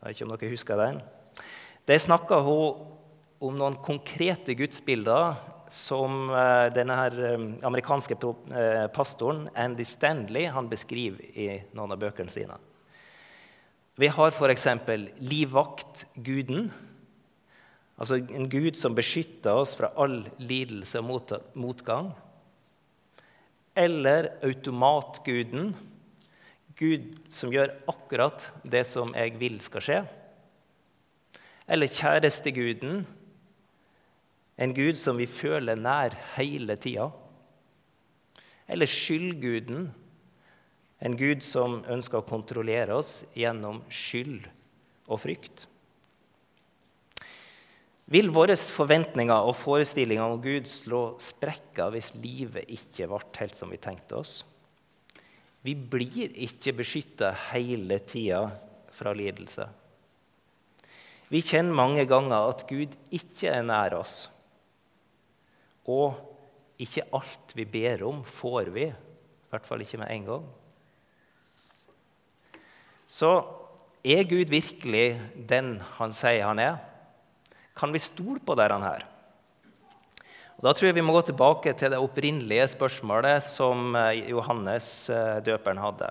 Jeg 0.00 0.06
vet 0.08 0.16
ikke 0.16 0.26
om 0.26 0.32
dere 0.32 0.50
husker 0.50 0.80
den? 0.80 1.00
Der 1.86 2.00
snakka 2.00 2.40
hun 2.42 2.80
om 3.40 3.56
noen 3.56 3.76
konkrete 3.84 4.56
gudsbilder 4.58 5.36
som 5.70 6.30
eh, 6.30 6.66
denne 6.74 6.96
her 6.98 7.16
eh, 7.30 7.44
amerikanske 7.66 8.16
eh, 8.18 8.86
pastoren 8.94 9.46
Andy 9.54 9.84
Stanley 9.86 10.48
han 10.50 10.68
beskriver 10.70 11.22
i 11.38 11.48
noen 11.76 11.94
av 11.94 12.00
bøkene 12.02 12.32
sine. 12.32 12.58
Vi 14.00 14.08
har 14.10 14.32
f.eks. 14.32 14.66
livvaktguden. 15.20 16.70
Altså 18.00 18.16
en 18.32 18.48
gud 18.48 18.78
som 18.80 18.96
beskytter 18.96 19.60
oss 19.60 19.74
fra 19.76 19.92
all 20.00 20.22
lidelse 20.40 21.02
og 21.02 21.50
motgang. 21.60 22.10
Eller 23.76 24.32
automatguden. 24.46 25.74
Gud 26.80 27.10
som 27.28 27.52
gjør 27.52 27.74
akkurat 27.92 28.48
det 28.64 28.86
som 28.88 29.12
jeg 29.12 29.36
vil 29.42 29.60
skal 29.60 29.84
skje. 29.84 30.00
Eller 31.70 31.92
kjæresteguden 31.92 33.04
en 34.60 34.74
gud 34.76 34.98
som 35.00 35.16
vi 35.16 35.26
føler 35.30 35.78
nær 35.80 36.14
hele 36.36 36.76
tida. 36.76 37.08
Eller 38.70 38.90
skyldguden, 38.90 39.88
en 41.00 41.16
gud 41.16 41.40
som 41.42 41.80
ønsker 41.88 42.20
å 42.20 42.28
kontrollere 42.28 42.98
oss 43.00 43.22
gjennom 43.32 43.80
skyld 43.88 44.44
og 45.08 45.22
frykt. 45.22 45.64
Vil 48.10 48.28
våre 48.34 48.56
forventninger 48.58 49.46
og 49.46 49.54
forestillinger 49.54 50.32
om 50.34 50.40
Gud 50.42 50.66
slå 50.66 51.02
sprekker 51.22 51.92
hvis 51.94 52.16
livet 52.18 52.66
ikke 52.74 53.06
ble 53.06 53.20
helt 53.38 53.54
som 53.54 53.70
vi 53.70 53.78
tenkte 53.78 54.18
oss? 54.18 54.40
Vi 55.62 55.76
blir 55.76 56.32
ikke 56.34 56.74
beskytta 56.80 57.30
hele 57.52 58.00
tida 58.02 58.42
fra 58.96 59.12
lidelse. 59.14 59.68
Vi 61.30 61.38
kjenner 61.46 61.78
mange 61.78 62.04
ganger 62.10 62.50
at 62.50 62.66
Gud 62.66 62.96
ikke 63.14 63.52
er 63.52 63.62
nær 63.62 63.94
oss. 64.00 64.24
Og 65.88 66.18
ikke 66.80 67.06
alt 67.16 67.54
vi 67.56 67.64
ber 67.68 68.04
om, 68.08 68.24
får 68.24 68.72
vi. 68.74 68.88
I 68.90 69.52
hvert 69.52 69.66
fall 69.68 69.84
ikke 69.84 70.00
med 70.00 70.12
en 70.12 70.26
gang. 70.28 70.50
Så 73.10 73.30
er 74.06 74.28
Gud 74.28 74.52
virkelig 74.52 75.06
den 75.34 75.74
han 75.98 76.12
sier 76.14 76.46
han 76.46 76.60
er? 76.62 76.78
Kan 77.76 77.92
vi 77.92 78.02
stole 78.02 78.40
på 78.44 78.54
der 78.58 78.72
han 78.76 78.86
er? 78.86 79.06
Og 80.60 80.66
da 80.66 80.74
tror 80.76 80.90
jeg 80.90 80.98
vi 80.98 81.04
må 81.04 81.14
gå 81.16 81.22
tilbake 81.24 81.72
til 81.72 81.92
det 81.94 81.98
opprinnelige 82.00 82.66
spørsmålet 82.74 83.40
som 83.48 83.96
eh, 83.96 84.28
Johannes 84.28 85.08
eh, 85.08 85.38
døperen 85.44 85.80
hadde. 85.80 86.10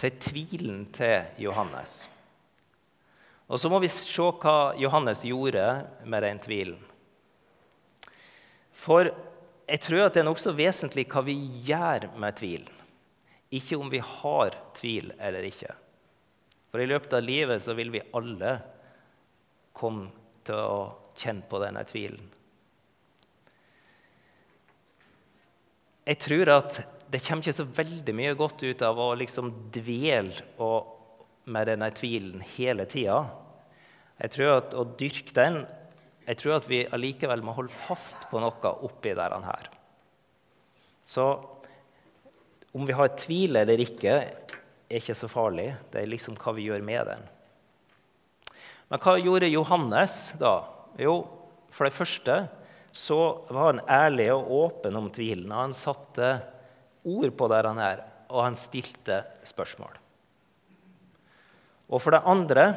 Til 0.00 0.16
tvilen 0.20 0.86
til 0.96 1.44
Johannes. 1.44 2.06
Og 3.46 3.60
så 3.60 3.68
må 3.70 3.78
vi 3.84 3.90
se 3.92 4.30
hva 4.40 4.74
Johannes 4.80 5.22
gjorde 5.28 5.66
med 6.08 6.24
den 6.24 6.40
tvilen. 6.42 6.80
For 8.86 9.08
jeg 9.66 9.82
tror 9.82 10.04
at 10.06 10.14
det 10.14 10.22
er 10.22 10.28
nokså 10.28 10.54
vesentlig 10.54 11.08
hva 11.10 11.24
vi 11.26 11.34
gjør 11.66 12.06
med 12.22 12.38
tvilen, 12.38 12.70
ikke 13.50 13.78
om 13.80 13.90
vi 13.90 13.98
har 14.02 14.54
tvil 14.78 15.10
eller 15.18 15.46
ikke. 15.48 15.72
For 16.70 16.82
i 16.82 16.86
løpet 16.86 17.16
av 17.18 17.24
livet 17.26 17.62
så 17.64 17.74
vil 17.74 17.90
vi 17.94 18.04
alle 18.14 18.52
komme 19.76 20.10
til 20.46 20.60
å 20.60 20.80
kjenne 21.18 21.46
på 21.50 21.60
denne 21.62 21.82
tvilen. 21.88 22.28
Jeg 26.06 26.20
tror 26.22 26.52
at 26.54 26.76
det 27.10 27.22
kommer 27.24 27.42
ikke 27.42 27.56
så 27.56 27.66
veldig 27.66 28.14
mye 28.14 28.36
godt 28.38 28.62
ut 28.62 28.82
av 28.86 28.98
å 29.02 29.08
liksom 29.18 29.50
dvele 29.74 30.68
med 31.50 31.66
denne 31.70 31.88
tvilen 31.94 32.44
hele 32.54 32.86
tida. 32.90 33.24
Jeg 34.22 34.34
tror 34.34 34.52
at 34.60 34.76
å 34.78 34.84
dyrke 34.98 35.34
den 35.34 35.58
jeg 36.26 36.40
tror 36.40 36.56
at 36.56 36.66
vi 36.66 36.82
allikevel 36.90 37.42
må 37.46 37.54
holde 37.54 37.74
fast 37.74 38.26
på 38.30 38.40
noe 38.42 38.72
oppi 38.86 39.14
dette 39.14 39.42
her. 39.46 39.68
Så 41.06 41.26
om 42.74 42.86
vi 42.86 42.96
har 42.98 43.14
tvil 43.14 43.56
eller 43.62 43.80
ikke, 43.80 44.16
er 44.26 44.98
ikke 44.98 45.14
så 45.16 45.30
farlig. 45.30 45.68
Det 45.92 46.02
er 46.02 46.10
liksom 46.10 46.34
hva 46.40 46.54
vi 46.56 46.66
gjør 46.66 46.82
med 46.84 47.12
den. 47.12 47.22
Men 48.90 49.02
hva 49.02 49.16
gjorde 49.18 49.50
Johannes 49.50 50.18
da? 50.40 50.56
Jo, 50.98 51.20
for 51.70 51.86
det 51.86 51.96
første 51.96 52.36
så 52.96 53.18
var 53.52 53.70
han 53.70 53.82
ærlig 53.92 54.28
og 54.34 54.50
åpen 54.58 54.98
om 54.98 55.08
tvilen. 55.12 55.52
Han 55.52 55.74
satte 55.76 56.34
ord 57.06 57.32
på 57.38 57.48
der 57.52 57.70
han 57.70 57.80
er, 57.82 58.02
og 58.32 58.46
han 58.48 58.58
stilte 58.58 59.22
spørsmål. 59.46 59.98
Og 61.86 62.02
for 62.02 62.16
det 62.16 62.24
andre 62.26 62.70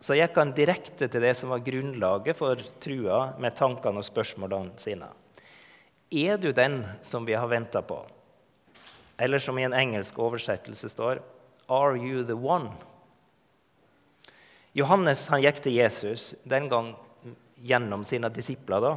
så 0.00 0.16
gikk 0.16 0.38
han 0.40 0.54
direkte 0.56 1.10
til 1.12 1.20
det 1.20 1.34
som 1.36 1.52
var 1.52 1.64
grunnlaget 1.64 2.38
for 2.38 2.60
trua, 2.80 3.34
med 3.38 3.56
tankene 3.56 4.00
og 4.00 4.06
spørsmålene 4.06 4.80
sine. 4.80 5.10
Er 6.10 6.40
du 6.40 6.50
den 6.56 6.80
som 7.06 7.26
vi 7.28 7.36
har 7.36 7.50
venta 7.50 7.82
på? 7.84 8.00
Eller 9.20 9.38
som 9.38 9.58
i 9.60 9.66
en 9.66 9.76
engelsk 9.76 10.16
oversettelse 10.18 10.88
står 10.88 11.20
Are 11.68 12.00
you 12.00 12.24
the 12.24 12.34
one? 12.34 12.72
Johannes 14.74 15.26
han 15.28 15.42
gikk 15.44 15.60
til 15.62 15.76
Jesus 15.76 16.32
den 16.48 16.70
gang 16.70 16.94
gjennom 17.60 18.02
sine 18.06 18.30
disipler 18.32 18.80
da, 18.80 18.94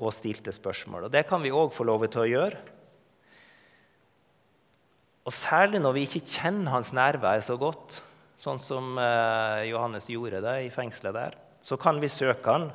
og 0.00 0.14
stilte 0.14 0.54
spørsmål. 0.54 1.06
Og 1.06 1.12
Det 1.12 1.26
kan 1.28 1.42
vi 1.44 1.52
òg 1.52 1.74
få 1.74 1.84
lov 1.84 2.06
til 2.08 2.24
å 2.24 2.30
gjøre. 2.30 2.58
Og 5.26 5.34
Særlig 5.34 5.82
når 5.82 5.96
vi 5.96 6.06
ikke 6.06 6.24
kjenner 6.24 6.72
hans 6.78 6.94
nærvær 6.96 7.42
så 7.44 7.58
godt, 7.60 8.00
sånn 8.40 8.60
som 8.60 8.96
eh, 9.00 9.66
Johannes 9.70 10.08
gjorde 10.12 10.42
det 10.44 10.56
i 10.66 10.72
fengselet 10.72 11.16
der, 11.16 11.36
så 11.64 11.78
kan 11.80 12.00
vi 12.02 12.10
søke 12.12 12.52
han 12.52 12.70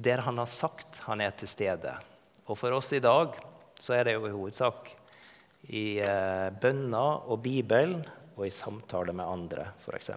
der 0.00 0.22
han 0.24 0.38
har 0.38 0.48
sagt 0.50 1.00
han 1.06 1.20
er 1.20 1.34
til 1.36 1.50
stede. 1.50 1.92
Og 2.46 2.58
for 2.58 2.74
oss 2.76 2.92
i 2.96 3.02
dag 3.02 3.34
så 3.80 3.96
er 3.96 4.06
det 4.06 4.16
jo 4.16 4.26
i 4.28 4.34
hovedsak 4.34 4.90
i 5.70 5.84
eh, 6.02 6.48
bønner 6.60 7.26
og 7.30 7.42
Bibelen 7.44 8.00
og 8.36 8.46
i 8.46 8.54
samtale 8.54 9.12
med 9.16 9.28
andre, 9.28 9.66
f.eks. 9.84 10.12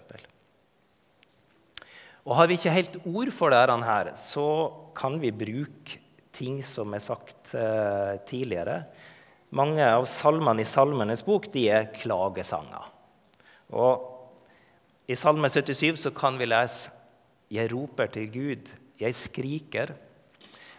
Og 2.23 2.37
Har 2.37 2.47
vi 2.47 2.55
ikke 2.55 2.71
helt 2.71 2.95
ord 3.03 3.33
for 3.35 3.51
dette, 3.51 3.75
her, 3.83 4.13
så 4.15 4.47
kan 4.95 5.19
vi 5.19 5.33
bruke 5.35 5.99
ting 6.33 6.61
som 6.65 6.93
er 6.95 7.03
sagt 7.03 7.53
eh, 7.57 8.15
tidligere. 8.25 8.85
Mange 9.53 9.85
av 9.85 10.07
salmene 10.09 10.63
i 10.63 10.67
Salmenes 10.67 11.25
bok 11.27 11.51
de 11.53 11.67
er 11.69 11.91
klagesanger. 11.93 12.92
Og 13.73 15.09
I 15.09 15.17
Salme 15.17 15.49
77 15.49 16.05
så 16.05 16.13
kan 16.15 16.37
vi 16.39 16.47
lese 16.47 16.93
Jeg 17.51 17.71
roper 17.73 18.07
til 18.13 18.29
Gud, 18.31 18.71
jeg 18.99 19.13
skriker. 19.13 19.93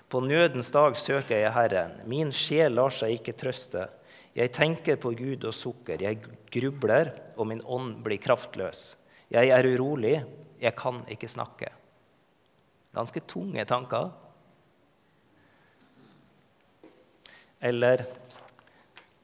På 0.08 0.20
nødens 0.20 0.70
dag 0.70 0.96
søker 0.96 1.36
jeg 1.42 1.52
Herren. 1.54 2.00
Min 2.06 2.32
sjel 2.32 2.74
lar 2.78 2.94
seg 2.94 3.18
ikke 3.18 3.34
trøste. 3.38 3.86
Jeg 4.34 4.50
tenker 4.54 4.98
på 4.98 5.12
Gud 5.14 5.44
og 5.46 5.54
sukker. 5.54 6.00
Jeg 6.02 6.18
grubler, 6.50 7.12
og 7.36 7.46
min 7.50 7.62
ånd 7.62 8.00
blir 8.02 8.18
kraftløs. 8.22 8.96
Jeg 9.30 9.50
er 9.54 9.66
urolig, 9.74 10.24
jeg 10.60 10.74
kan 10.78 11.02
ikke 11.10 11.30
snakke. 11.30 11.70
Ganske 12.94 13.22
tunge 13.26 13.64
tanker. 13.66 14.10
Eller 17.62 18.04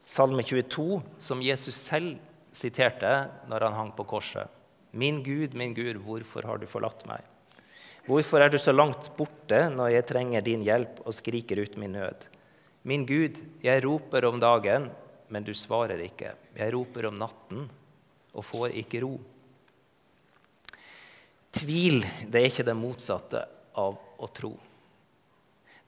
Salme 0.04 0.42
22, 0.42 1.02
som 1.18 1.42
Jesus 1.42 1.74
selv 1.74 2.18
siterte 2.52 3.12
når 3.50 3.66
han 3.66 3.76
hang 3.78 3.92
på 3.96 4.06
korset. 4.08 4.48
Min 4.90 5.22
Gud, 5.22 5.54
min 5.54 5.74
Gud, 5.74 6.00
hvorfor 6.02 6.46
har 6.48 6.58
du 6.58 6.66
forlatt 6.66 7.04
meg? 7.06 7.22
Hvorfor 8.08 8.42
er 8.42 8.50
du 8.50 8.58
så 8.58 8.72
langt 8.74 9.10
borte 9.16 9.68
når 9.70 9.92
jeg 9.94 10.08
trenger 10.08 10.42
din 10.42 10.64
hjelp 10.66 11.02
og 11.04 11.14
skriker 11.14 11.60
ut 11.62 11.76
min 11.78 11.94
nød? 11.94 12.26
Min 12.82 13.04
Gud, 13.06 13.38
jeg 13.62 13.84
roper 13.84 14.24
om 14.26 14.40
dagen, 14.40 14.88
men 15.28 15.44
du 15.46 15.52
svarer 15.54 16.00
ikke. 16.02 16.32
Jeg 16.56 16.72
roper 16.74 17.06
om 17.10 17.20
natten 17.20 17.68
og 18.32 18.46
får 18.46 18.74
ikke 18.82 19.04
ro. 19.04 19.12
Tvil 21.54 22.02
det 22.30 22.40
er 22.40 22.50
ikke 22.50 22.66
det 22.66 22.78
motsatte 22.78 23.44
av 23.78 23.98
å 24.18 24.28
tro. 24.34 24.54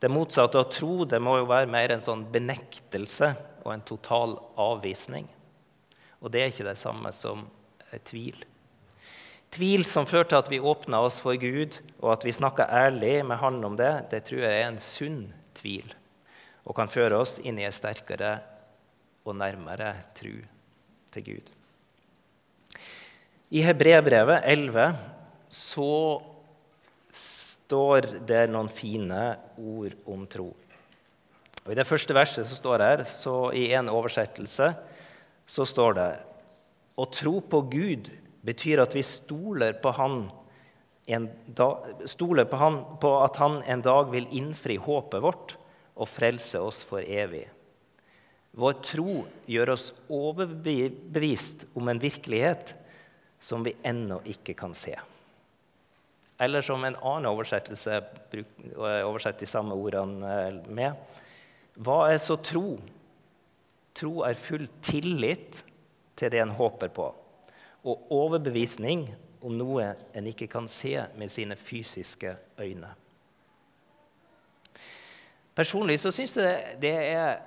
Det 0.02 0.10
motsatte 0.10 0.58
av 0.58 0.70
tro 0.74 1.04
det 1.06 1.20
må 1.22 1.36
jo 1.38 1.50
være 1.50 1.70
mer 1.70 1.94
en 1.94 2.02
sånn 2.02 2.24
benektelse 2.30 3.32
og 3.62 3.70
en 3.74 3.84
total 3.86 4.34
avvisning. 4.58 5.28
Og 6.22 6.32
det 6.32 6.40
er 6.40 6.52
ikke 6.52 6.68
det 6.68 6.78
samme 6.80 7.10
som 7.14 7.44
tvil. 8.06 8.38
Tvil 9.52 9.84
som 9.84 10.06
fører 10.08 10.30
til 10.30 10.40
at 10.40 10.48
vi 10.48 10.62
åpner 10.62 11.04
oss 11.04 11.18
for 11.20 11.36
Gud, 11.36 11.76
og 12.00 12.14
at 12.14 12.24
vi 12.24 12.32
snakker 12.32 12.70
ærlig 12.72 13.18
med 13.26 13.36
Han 13.42 13.60
om 13.68 13.76
det, 13.76 13.92
det 14.10 14.22
tror 14.24 14.46
jeg 14.46 14.62
er 14.62 14.70
en 14.70 14.80
sunn 14.80 15.26
tvil 15.58 15.92
og 16.62 16.76
kan 16.78 16.90
føre 16.90 17.18
oss 17.18 17.40
inn 17.42 17.58
i 17.58 17.66
en 17.66 17.74
sterkere 17.74 18.36
og 19.26 19.34
nærmere 19.38 19.90
tro 20.16 20.34
til 21.12 21.24
Gud. 21.26 21.50
I 23.52 23.64
Hebrebrevet 23.66 24.46
11 24.48 24.86
så 25.52 25.92
står 27.12 28.08
det 28.24 28.46
noen 28.48 28.70
fine 28.72 29.24
ord 29.58 29.96
om 30.08 30.22
tro. 30.30 30.48
Og 31.62 31.68
I 31.70 31.76
det 31.78 31.86
første 31.86 32.14
verset 32.16 32.48
som 32.48 32.58
står 32.58 32.82
her, 32.82 33.04
så 33.06 33.52
i 33.54 33.68
en 33.76 33.90
oversettelse, 33.92 34.70
så 35.52 35.66
står 35.68 35.96
det 35.98 36.10
Å 36.96 37.08
tro 37.12 37.38
på 37.44 37.60
Gud 37.72 38.10
betyr 38.46 38.82
at 38.82 38.94
vi 38.96 39.04
stoler 39.04 39.76
på 39.82 39.92
Han, 39.98 40.22
dag, 41.46 41.90
stoler 42.08 42.48
på, 42.48 42.60
han, 42.60 42.78
på 43.02 43.10
at 43.22 43.40
Han 43.42 43.60
en 43.68 43.84
dag 43.84 44.12
vil 44.12 44.28
innfri 44.32 44.78
håpet 44.80 45.24
vårt 45.24 45.56
og 45.92 46.08
frelse 46.08 46.60
oss 46.62 46.80
for 46.88 47.04
evig. 47.04 47.44
Vår 48.56 48.78
tro 48.84 49.22
gjør 49.48 49.74
oss 49.74 49.90
overbevist 50.12 51.66
om 51.76 51.88
en 51.92 52.00
virkelighet 52.00 52.72
som 53.42 53.64
vi 53.64 53.74
ennå 53.84 54.22
ikke 54.28 54.56
kan 54.56 54.72
se. 54.76 54.94
Eller 56.42 56.64
som 56.64 56.84
en 56.84 56.96
annen 56.96 57.28
oversettelse 57.30 58.00
oversetter 58.74 59.44
de 59.44 59.50
samme 59.50 59.76
ordene 59.76 60.32
eh, 60.48 60.58
med 60.72 61.20
Hva 61.76 62.06
er 62.10 62.20
så 62.20 62.38
tro? 62.40 62.78
Tro 63.94 64.22
er 64.26 64.38
full 64.38 64.66
tillit 64.84 65.62
til 66.16 66.32
det 66.32 66.40
en 66.42 66.54
håper 66.56 66.92
på, 66.94 67.08
og 67.82 68.12
overbevisning 68.14 69.06
om 69.42 69.54
noe 69.58 69.88
en 70.14 70.28
ikke 70.30 70.48
kan 70.50 70.68
se 70.70 70.94
med 71.18 71.30
sine 71.32 71.56
fysiske 71.58 72.34
øyne. 72.62 72.92
Personlig 75.52 75.98
så 76.00 76.12
syns 76.14 76.38
jeg 76.40 76.76
det 76.80 76.92
er 77.12 77.42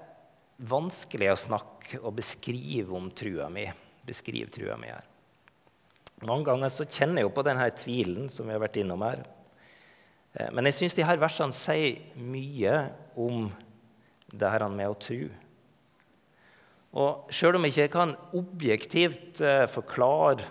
vanskelig 0.69 1.31
å 1.31 1.39
snakke 1.39 2.01
og 2.03 2.13
beskrive 2.19 2.93
om 2.95 3.09
trua 3.15 3.47
mi. 3.49 3.65
Beskrive 4.05 4.51
trua 4.53 4.75
mi 4.77 4.91
her. 4.91 5.07
Mange 6.25 6.45
ganger 6.47 6.71
så 6.71 6.85
kjenner 6.85 7.21
jeg 7.21 7.27
jo 7.27 7.33
på 7.35 7.43
denne 7.45 7.65
tvilen 7.75 8.29
som 8.31 8.47
vi 8.47 8.53
har 8.55 8.61
vært 8.61 8.77
innom 8.79 9.01
her. 9.03 9.23
Eh, 10.35 10.51
men 10.53 10.69
jeg 10.69 10.77
syns 10.77 10.97
disse 10.97 11.17
versene 11.21 11.55
sier 11.55 11.97
mye 12.15 12.77
om 13.19 13.49
det 14.31 14.51
her 14.53 14.67
med 14.71 14.91
å 14.91 14.99
tro. 14.99 15.19
Og 16.95 17.31
sjøl 17.33 17.57
om 17.57 17.65
jeg 17.67 17.75
ikke 17.75 17.97
kan 17.97 18.13
objektivt 18.37 19.41
eh, 19.43 19.65
forklare 19.67 20.45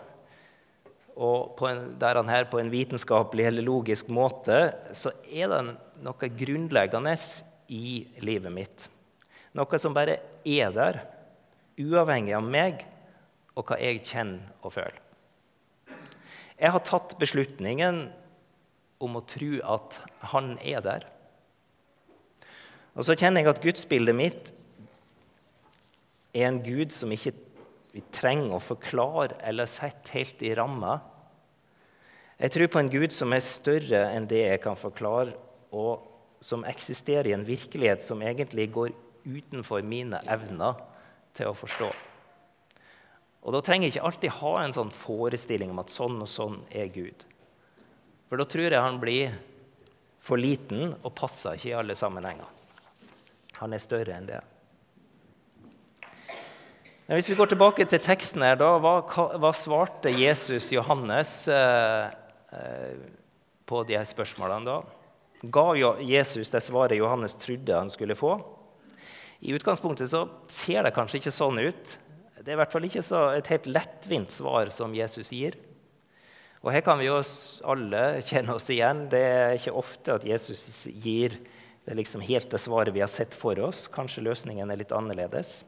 på 1.15 1.69
en, 1.69 2.29
her 2.29 2.49
på 2.51 2.59
en 2.59 2.73
vitenskapelig 2.73 3.47
eller 3.47 3.65
logisk 3.65 4.09
måte, 4.13 4.75
så 4.93 5.13
er 5.31 5.53
det 5.53 5.61
noe 6.05 6.31
grunnleggende 6.41 7.15
i 7.73 8.03
livet 8.25 8.53
mitt. 8.53 8.89
Noe 9.55 9.79
som 9.79 9.95
bare 9.95 10.19
er 10.43 10.75
der, 10.75 10.99
uavhengig 11.79 12.35
av 12.35 12.45
meg 12.45 12.83
og 13.55 13.71
hva 13.71 13.79
jeg 13.79 14.03
kjenner 14.03 14.51
og 14.67 14.75
føler. 14.75 15.01
Jeg 16.59 16.71
har 16.75 16.85
tatt 16.87 17.17
beslutningen 17.19 18.09
om 19.03 19.17
å 19.19 19.25
tro 19.27 19.57
at 19.75 19.99
han 20.33 20.55
er 20.63 20.83
der. 20.85 21.07
Og 22.95 23.07
så 23.07 23.17
kjenner 23.19 23.43
jeg 23.43 23.51
at 23.51 23.63
gudsbildet 23.63 24.19
mitt 24.19 24.53
er 26.35 26.49
en 26.49 26.63
gud 26.65 26.93
som 26.93 27.13
ikke 27.15 27.33
vi 27.95 28.03
trenger 28.15 28.57
å 28.57 28.63
forklare 28.63 29.39
eller 29.47 29.71
sette 29.71 30.17
helt 30.17 30.43
i 30.43 30.51
ramma. 30.59 30.99
Jeg 32.41 32.51
tror 32.51 32.73
på 32.75 32.81
en 32.83 32.91
gud 32.91 33.15
som 33.15 33.33
er 33.33 33.45
større 33.47 34.01
enn 34.11 34.27
det 34.27 34.43
jeg 34.43 34.63
kan 34.65 34.79
forklare, 34.79 35.37
og 35.71 36.03
som 36.45 36.67
eksisterer 36.67 37.31
i 37.31 37.37
en 37.37 37.47
virkelighet 37.47 38.03
som 38.03 38.23
egentlig 38.23 38.67
går 38.75 38.91
utenfor 39.25 39.87
mine 39.87 40.19
evner 40.29 40.83
til 41.35 41.53
å 41.53 41.57
forstå. 41.57 41.93
Og 43.45 43.53
Da 43.53 43.61
trenger 43.61 43.87
jeg 43.87 43.95
ikke 43.95 44.09
alltid 44.09 44.37
ha 44.41 44.53
en 44.63 44.75
sånn 44.75 44.91
forestilling 44.95 45.71
om 45.71 45.83
at 45.83 45.93
sånn 45.93 46.17
og 46.25 46.31
sånn 46.33 46.63
er 46.73 46.89
Gud. 46.93 47.27
For 48.29 48.41
da 48.41 48.47
tror 48.49 48.73
jeg 48.73 48.81
han 48.81 49.01
blir 49.03 49.35
for 50.25 50.41
liten 50.41 50.95
og 51.03 51.13
passer 51.15 51.59
ikke 51.59 51.71
i 51.71 51.77
alle 51.77 51.97
sammenhenger. 51.99 52.49
Han 53.61 53.77
er 53.77 53.83
større 53.83 54.17
enn 54.17 54.31
det. 54.31 54.41
Men 57.05 57.19
hvis 57.19 57.29
vi 57.29 57.37
går 57.37 57.51
tilbake 57.53 57.85
til 57.85 58.01
teksten 58.01 58.43
her, 58.47 58.57
da, 58.57 58.71
hva, 58.81 58.95
hva 59.37 59.51
svarte 59.53 60.09
Jesus 60.09 60.71
Johannes 60.73 61.35
eh, 61.53 62.07
eh, 62.57 62.95
på 63.69 63.83
de 63.85 63.99
her 63.99 64.09
spørsmålene 64.09 64.65
da? 64.65 64.79
Ga 65.53 65.67
Jesus 66.01 66.49
det 66.49 66.63
svaret 66.65 66.97
Johannes 66.97 67.37
trodde 67.37 67.77
han 67.77 67.93
skulle 67.93 68.17
få? 68.17 68.39
I 69.45 69.53
utgangspunktet 69.53 70.09
så 70.09 70.25
ser 70.49 70.87
det 70.87 70.95
kanskje 70.97 71.21
ikke 71.21 71.35
sånn 71.37 71.61
ut. 71.61 71.95
Det 72.41 72.49
er 72.49 72.57
i 72.57 72.61
hvert 72.63 72.73
fall 72.73 72.89
ikke 72.89 73.05
et 73.37 73.53
helt 73.53 73.69
lettvint 73.69 74.33
svar 74.33 74.73
som 74.73 74.97
Jesus 74.97 75.35
gir. 75.37 75.61
Og 76.65 76.73
Her 76.73 76.81
kan 76.81 76.97
vi 76.97 77.11
jo 77.11 77.21
alle 77.69 78.05
kjenne 78.25 78.57
oss 78.57 78.71
igjen. 78.73 79.05
Det 79.13 79.21
er 79.21 79.59
ikke 79.59 79.77
ofte 79.77 80.17
at 80.17 80.25
Jesus 80.25 80.87
gir 80.89 81.37
det 81.85 82.01
liksom 82.01 82.25
helt 82.25 82.49
det 82.49 82.65
svaret 82.65 82.97
vi 82.97 83.05
har 83.05 83.13
sett 83.13 83.37
for 83.37 83.61
oss. 83.61 83.85
Kanskje 83.93 84.25
løsningen 84.25 84.73
er 84.73 84.81
litt 84.81 84.95
annerledes. 84.97 85.59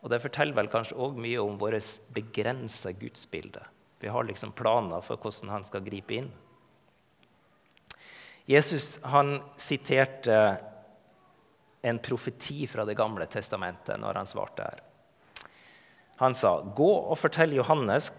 Og 0.00 0.10
Det 0.10 0.22
forteller 0.22 0.56
vel 0.56 0.70
kanskje 0.72 0.96
òg 0.96 1.18
mye 1.20 1.40
om 1.42 1.58
vårt 1.60 2.00
begrensa 2.14 2.92
gudsbilde. 2.92 3.62
Vi 4.00 4.08
har 4.08 4.24
liksom 4.24 4.52
planer 4.56 5.02
for 5.04 5.20
hvordan 5.20 5.52
han 5.52 5.64
skal 5.64 5.84
gripe 5.84 6.16
inn. 6.16 6.30
Jesus 8.48 8.98
han 9.04 9.38
siterte 9.60 10.58
en 11.82 11.98
profeti 11.98 12.66
fra 12.66 12.84
Det 12.84 12.96
gamle 12.96 13.26
testamentet 13.26 14.00
når 14.00 14.20
han 14.20 14.28
svarte 14.28 14.64
her. 14.64 14.80
Han 16.20 16.34
sa, 16.34 16.60
'Gå 16.60 16.92
og 17.10 17.16
fortell 17.18 17.52
Johannes 17.56 18.10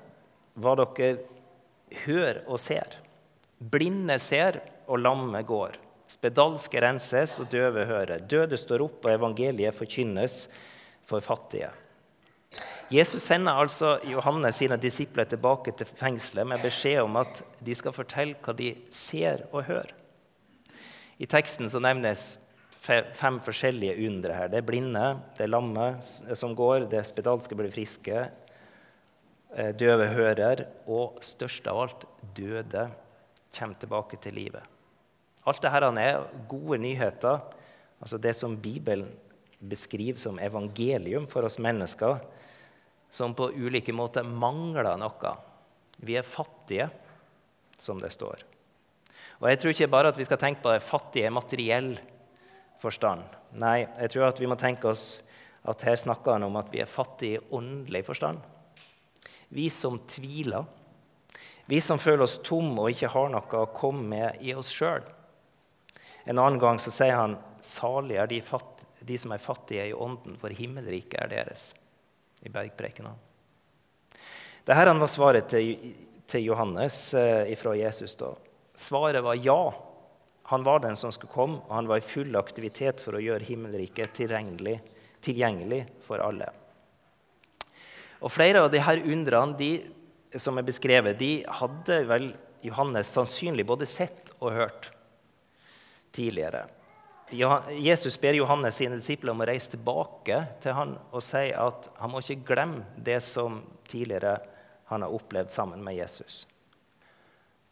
hva 0.57 0.75
dere 0.75 1.19
hører 2.05 2.43
og 2.47 2.59
ser.' 2.59 2.97
Blinde 3.61 4.17
ser, 4.19 4.57
og 4.87 4.99
lamme 4.99 5.43
går. 5.45 5.77
Spedalske 6.09 6.81
renses, 6.81 7.39
og 7.39 7.51
døve 7.51 7.85
hører. 7.85 8.19
Døde 8.25 8.57
står 8.57 8.81
opp, 8.81 9.05
og 9.05 9.13
evangeliet 9.13 9.77
forkynnes 9.77 10.47
for 11.11 11.23
fattige. 11.23 11.69
Jesus 12.91 13.23
sender 13.23 13.55
altså 13.55 13.93
Johannes 14.03 14.57
sine 14.59 14.75
disipler 14.81 15.27
tilbake 15.29 15.71
til 15.79 15.87
fengselet 15.87 16.49
med 16.49 16.63
beskjed 16.63 17.05
om 17.05 17.21
at 17.21 17.39
de 17.63 17.75
skal 17.77 17.95
fortelle 17.95 18.35
hva 18.43 18.55
de 18.57 18.73
ser 18.91 19.45
og 19.53 19.63
hører. 19.69 19.93
I 21.21 21.27
teksten 21.29 21.69
så 21.71 21.79
nevnes 21.79 22.33
fem 23.15 23.37
forskjellige 23.45 23.95
undre 24.09 24.35
her. 24.35 24.49
Det 24.51 24.59
er 24.59 24.67
blinde, 24.67 25.05
det 25.37 25.45
er 25.45 25.53
lamme 25.53 25.87
som 26.35 26.55
går, 26.57 26.89
det 26.91 26.99
er 26.99 27.07
spedalske 27.07 27.55
blir 27.55 27.71
friske, 27.71 28.25
eh, 29.55 29.71
døve 29.77 30.09
hører, 30.11 30.65
og 30.87 31.21
størst 31.23 31.67
av 31.69 31.83
alt, 31.85 32.05
døde 32.35 32.89
kommer 33.55 33.79
tilbake 33.79 34.17
til 34.19 34.35
livet. 34.35 34.63
Alt 35.45 35.61
dette 35.61 36.01
er 36.01 36.25
gode 36.49 36.77
nyheter, 36.81 37.39
altså 38.01 38.17
det 38.17 38.35
som 38.35 38.57
Bibelen 38.57 39.13
beskriver 39.61 40.19
som 40.19 40.39
evangelium 40.41 41.27
for 41.29 41.45
oss 41.45 41.59
mennesker, 41.61 42.17
som 43.11 43.35
på 43.37 43.51
ulike 43.53 43.93
måter 43.93 44.25
mangler 44.25 44.97
noe. 44.97 45.33
Vi 46.01 46.17
er 46.17 46.25
fattige, 46.25 46.89
som 47.77 47.99
det 48.01 48.11
står. 48.13 48.45
Og 49.41 49.49
jeg 49.49 49.59
tror 49.59 49.73
ikke 49.73 49.91
bare 49.91 50.11
at 50.13 50.17
vi 50.17 50.25
skal 50.25 50.39
tenke 50.41 50.61
på 50.63 50.73
det 50.73 50.83
fattige 50.85 51.29
i 51.29 51.33
materiell 51.33 51.93
forstand. 52.81 53.25
Nei, 53.61 53.83
jeg 53.85 54.13
tror 54.13 54.29
at 54.29 54.41
vi 54.41 54.49
må 54.49 54.57
tenke 54.59 54.89
oss 54.91 55.21
at 55.69 55.83
her 55.85 55.97
snakker 55.99 56.37
han 56.37 56.45
om 56.47 56.57
at 56.57 56.69
vi 56.73 56.81
er 56.81 56.89
fattige 56.89 57.37
i 57.39 57.43
åndelig 57.57 58.03
forstand. 58.07 58.41
Vi 59.49 59.67
som 59.73 59.99
tviler, 60.09 60.65
vi 61.65 61.81
som 61.83 61.99
føler 62.01 62.25
oss 62.25 62.39
tomme 62.43 62.81
og 62.81 62.93
ikke 62.93 63.11
har 63.13 63.29
noe 63.33 63.61
å 63.61 63.69
komme 63.75 64.05
med 64.13 64.41
i 64.45 64.55
oss 64.57 64.71
sjøl. 64.73 65.03
En 66.25 66.37
annen 66.37 66.59
gang 66.61 66.79
så 66.81 66.93
sier 66.93 67.17
han 67.17 67.37
salig 67.61 68.17
er 68.21 68.29
de, 68.29 68.41
fatt, 68.45 68.80
de 69.01 69.17
som 69.17 69.33
er 69.33 69.41
fattige 69.41 69.89
i 69.89 69.93
ånden, 69.93 70.37
for 70.39 70.53
himmelriket 70.53 71.17
er 71.23 71.31
deres. 71.31 71.71
I 72.41 72.49
bergprekena. 72.49 73.13
Dette 74.65 74.93
var 74.93 75.09
svaret 75.09 75.49
til, 75.49 76.41
Johannes 76.45 77.13
eh, 77.17 77.51
fra 77.59 77.75
Jesus. 77.75 78.15
da. 78.15 78.31
Svaret 78.77 79.23
var 79.23 79.35
ja. 79.35 79.73
Han 80.51 80.63
var 80.63 80.79
den 80.83 80.95
som 80.95 81.11
skulle 81.11 81.33
komme, 81.33 81.61
og 81.67 81.75
han 81.75 81.87
var 81.87 82.01
i 82.01 82.05
full 82.05 82.35
aktivitet 82.35 83.01
for 83.01 83.17
å 83.17 83.23
gjøre 83.23 83.47
himmelriket 83.47 84.13
tilgjengelig, 84.15 84.77
tilgjengelig 85.23 85.85
for 86.03 86.23
alle. 86.23 86.49
Og 88.21 88.31
Flere 88.31 88.61
av 88.65 88.71
disse 88.71 88.97
undrene 89.01 89.57
de, 89.57 89.71
som 90.37 90.59
er 90.59 90.67
beskrevet, 90.67 91.17
de 91.19 91.41
hadde 91.47 92.01
vel 92.09 92.31
Johannes 92.61 93.09
sannsynlig 93.09 93.65
både 93.67 93.87
sett 93.89 94.31
og 94.39 94.53
hørt 94.55 94.91
tidligere. 96.13 96.67
Jesus 97.31 98.17
ber 98.19 98.35
Johannes 98.35 98.75
sine 98.75 98.97
disipler 98.99 99.31
om 99.31 99.41
å 99.43 99.47
reise 99.47 99.71
tilbake 99.73 100.41
til 100.63 100.75
han 100.75 100.97
og 101.11 101.23
si 101.23 101.47
at 101.55 101.87
han 102.01 102.11
må 102.11 102.19
ikke 102.19 102.43
glemme 102.49 102.83
det 102.99 103.21
som 103.23 103.61
tidligere 103.87 104.37
han 104.91 105.05
har 105.05 105.15
opplevd 105.15 105.53
sammen 105.53 105.83
med 105.83 105.95
Jesus. 105.95 106.43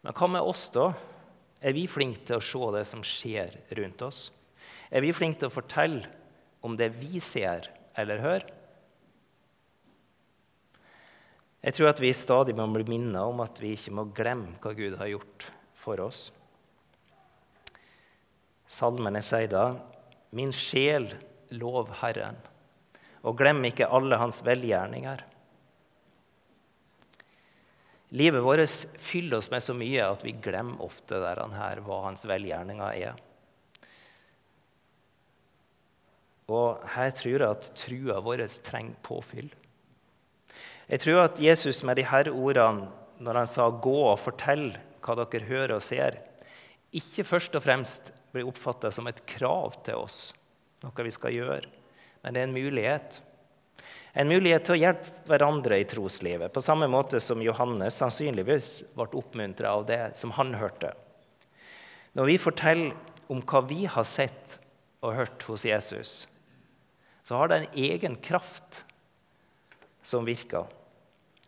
Men 0.01 0.15
hva 0.15 0.29
med 0.31 0.47
oss, 0.47 0.69
da? 0.71 0.93
Er 1.59 1.75
vi 1.75 1.83
flinke 1.91 2.23
til 2.23 2.39
å 2.39 2.45
se 2.45 2.71
det 2.77 2.85
som 2.87 3.03
skjer 3.03 3.57
rundt 3.75 4.05
oss? 4.07 4.29
Er 4.87 5.03
vi 5.03 5.11
flinke 5.15 5.41
til 5.41 5.51
å 5.51 5.57
fortelle 5.57 6.07
om 6.63 6.77
det 6.79 6.93
vi 6.95 7.19
ser 7.23 7.67
eller 7.99 8.23
hører? 8.23 8.47
Jeg 11.59 11.75
tror 11.75 11.89
at 11.91 11.99
vi 11.99 12.15
stadig 12.15 12.55
må 12.55 12.69
bli 12.71 12.85
minnet 12.87 13.19
om 13.19 13.41
at 13.43 13.59
vi 13.59 13.73
ikke 13.75 13.91
må 13.91 14.07
glemme 14.15 14.55
hva 14.63 14.71
Gud 14.77 14.95
har 15.01 15.11
gjort 15.11 15.49
for 15.75 15.99
oss. 16.05 16.29
Salmene 18.69 19.21
sier 19.25 19.49
da, 19.49 19.65
'Min 20.31 20.53
sjel, 20.53 21.09
lov 21.57 21.89
Herren', 22.03 22.37
og 23.25 23.37
glem 23.37 23.63
ikke 23.65 23.89
alle 23.89 24.19
hans 24.21 24.43
velgjerninger. 24.45 25.23
Livet 28.09 28.41
vårt 28.45 28.69
fyller 29.01 29.37
oss 29.37 29.49
med 29.49 29.61
så 29.61 29.73
mye 29.77 30.05
at 30.05 30.23
vi 30.25 30.33
glemmer 30.37 30.81
ofte 30.85 31.17
der 31.21 31.41
han 31.41 31.53
her, 31.57 31.81
hva 31.85 32.03
hans 32.07 32.25
velgjerninger 32.29 32.93
er. 33.09 33.17
Og 36.49 36.81
her 36.95 37.11
tror 37.13 37.35
jeg 37.35 37.49
at 37.49 37.71
trua 37.77 38.21
vår 38.25 38.45
trenger 38.65 38.97
påfyll. 39.05 39.49
Jeg 40.89 41.03
tror 41.03 41.27
at 41.27 41.41
Jesus 41.41 41.83
med 41.85 42.01
disse 42.01 42.31
ordene, 42.33 42.89
når 43.19 43.33
han 43.33 43.47
sa 43.47 43.69
'gå 43.69 43.97
og 44.11 44.19
fortell 44.19 44.77
hva 45.01 45.15
dere 45.15 45.45
hører 45.45 45.75
og 45.75 45.81
ser', 45.81 46.17
ikke 46.93 47.23
først 47.23 47.55
og 47.55 47.61
fremst 47.61 48.13
blir 48.31 48.47
oppfatta 48.47 48.91
som 48.93 49.07
et 49.09 49.23
krav 49.29 49.79
til 49.85 49.99
oss, 50.01 50.29
noe 50.83 51.05
vi 51.05 51.13
skal 51.13 51.35
gjøre. 51.35 51.65
Men 52.23 52.35
det 52.35 52.41
er 52.41 52.49
en 52.49 52.55
mulighet. 52.55 53.19
En 54.13 54.29
mulighet 54.29 54.65
til 54.67 54.75
å 54.75 54.81
hjelpe 54.81 55.29
hverandre 55.29 55.77
i 55.79 55.87
troslivet, 55.87 56.51
på 56.53 56.63
samme 56.63 56.89
måte 56.91 57.21
som 57.23 57.41
Johannes 57.43 57.99
sannsynligvis 58.01 58.71
ble 58.97 59.07
oppmuntra 59.19 59.75
av 59.77 59.85
det 59.89 60.01
som 60.19 60.33
han 60.37 60.55
hørte. 60.59 60.91
Når 62.17 62.31
vi 62.31 62.41
forteller 62.41 63.29
om 63.29 63.43
hva 63.45 63.61
vi 63.69 63.85
har 63.85 64.07
sett 64.09 64.57
og 65.05 65.15
hørt 65.15 65.45
hos 65.47 65.65
Jesus, 65.67 66.13
så 67.23 67.37
har 67.37 67.49
det 67.51 67.59
en 67.59 67.79
egen 67.85 68.15
kraft 68.17 68.83
som 70.01 70.25
virker. 70.25 70.65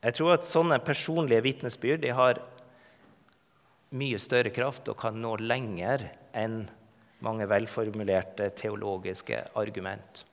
Jeg 0.02 0.18
tror 0.18 0.36
at 0.36 0.46
sånne 0.46 0.78
personlige 0.86 1.44
vitnesbyrd 1.46 2.06
har 2.18 2.42
mye 3.98 4.20
større 4.22 4.54
kraft 4.54 4.88
og 4.92 5.00
kan 5.02 5.18
nå 5.20 5.36
lenger 5.42 6.08
enn 6.38 6.64
mange 7.22 7.46
velformulerte 7.50 8.50
teologiske 8.58 9.40
argument. 9.60 10.24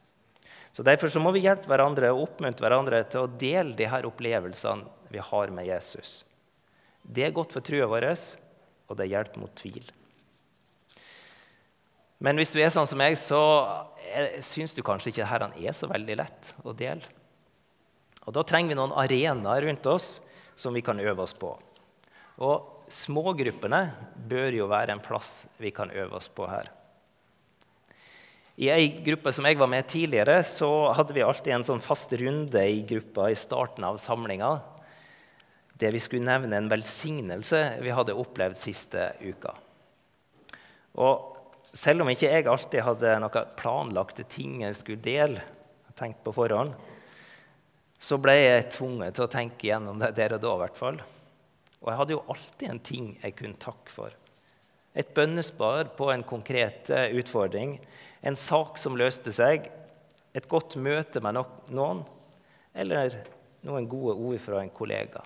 Så 0.72 0.84
Derfor 0.86 1.10
så 1.10 1.20
må 1.20 1.32
vi 1.34 1.42
hjelpe 1.42 1.68
hverandre 1.70 2.12
og 2.14 2.28
oppmuntre 2.28 2.64
hverandre 2.64 3.02
til 3.10 3.24
å 3.24 3.30
dele 3.40 3.74
de 3.76 3.88
her 3.90 4.06
opplevelsene 4.06 4.86
vi 5.12 5.20
har 5.24 5.52
med 5.54 5.66
Jesus. 5.66 6.22
Det 7.02 7.24
er 7.24 7.34
godt 7.34 7.54
for 7.56 7.64
trua 7.64 7.88
vår, 7.88 8.10
og 8.88 8.98
det 9.00 9.08
hjelper 9.08 9.42
mot 9.42 9.54
tvil. 9.58 9.84
Men 12.18 12.38
hvis 12.38 12.52
du 12.54 12.60
er 12.60 12.72
sånn 12.74 12.88
som 12.88 12.98
meg, 12.98 13.16
så 13.18 13.40
syns 14.44 14.74
du 14.74 14.82
kanskje 14.86 15.12
ikke 15.12 15.26
dette 15.26 15.66
er 15.66 15.76
så 15.76 15.88
veldig 15.90 16.16
lett 16.18 16.52
å 16.66 16.74
dele. 16.76 17.14
Og 18.26 18.34
Da 18.36 18.42
trenger 18.44 18.74
vi 18.74 18.78
noen 18.78 18.92
arenaer 18.92 19.64
rundt 19.64 19.86
oss 19.88 20.18
som 20.58 20.74
vi 20.74 20.82
kan 20.84 21.00
øve 21.00 21.22
oss 21.24 21.34
på. 21.34 21.54
Og 22.44 22.77
smågruppene 22.92 23.82
bør 24.28 24.56
jo 24.56 24.66
være 24.70 24.94
en 24.94 25.04
plass 25.04 25.46
vi 25.60 25.72
kan 25.74 25.92
øve 25.92 26.18
oss 26.18 26.28
på 26.32 26.46
her. 26.48 26.70
I 28.58 28.72
ei 28.74 28.88
gruppe 29.06 29.30
som 29.30 29.46
jeg 29.46 29.58
var 29.60 29.70
med 29.70 29.86
tidligere, 29.86 30.40
så 30.42 30.90
hadde 30.96 31.14
vi 31.14 31.22
alltid 31.22 31.54
en 31.54 31.66
sånn 31.68 31.82
fast 31.84 32.10
runde 32.18 32.58
i 32.58 32.82
gruppa 32.88 33.28
i 33.30 33.38
starten 33.38 33.86
av 33.86 34.00
samlinga 34.02 34.56
der 35.78 35.94
vi 35.94 36.00
skulle 36.02 36.26
nevne 36.26 36.58
en 36.58 36.70
velsignelse 36.70 37.60
vi 37.84 37.94
hadde 37.94 38.16
opplevd 38.18 38.58
siste 38.58 39.12
uka. 39.22 39.52
Og 40.98 41.36
selv 41.70 42.02
om 42.02 42.10
ikke 42.10 42.32
jeg 42.32 42.48
alltid 42.50 42.82
hadde 42.82 43.14
noen 43.22 43.54
planlagte 43.58 44.26
ting 44.26 44.64
jeg 44.64 44.78
skulle 44.80 45.04
dele, 45.04 45.44
tenkt 45.98 46.24
på 46.24 46.34
forhånd, 46.34 46.74
så 47.98 48.18
ble 48.22 48.34
jeg 48.38 48.68
tvunget 48.74 49.16
til 49.16 49.26
å 49.26 49.30
tenke 49.30 49.70
gjennom 49.70 49.98
det 50.02 50.12
der 50.18 50.36
og 50.36 50.42
da. 50.42 50.54
I 50.54 50.62
hvert 50.64 50.78
fall. 50.78 51.00
Og 51.82 51.90
jeg 51.90 52.00
hadde 52.00 52.16
jo 52.16 52.24
alltid 52.32 52.68
en 52.68 52.82
ting 52.82 53.08
jeg 53.22 53.36
kunne 53.38 53.60
takke 53.62 53.92
for. 53.92 54.14
Et 54.98 55.10
bønnespar 55.14 55.92
på 55.98 56.10
en 56.10 56.24
konkret 56.26 56.90
eh, 56.90 57.12
utfordring, 57.20 57.76
en 58.26 58.36
sak 58.38 58.80
som 58.82 58.96
løste 58.98 59.30
seg, 59.34 59.68
et 60.34 60.48
godt 60.50 60.76
møte 60.80 61.22
med 61.22 61.38
noen, 61.70 62.02
eller 62.74 63.14
noen 63.66 63.86
gode 63.90 64.16
ord 64.16 64.40
fra 64.42 64.62
en 64.62 64.74
kollega. 64.74 65.22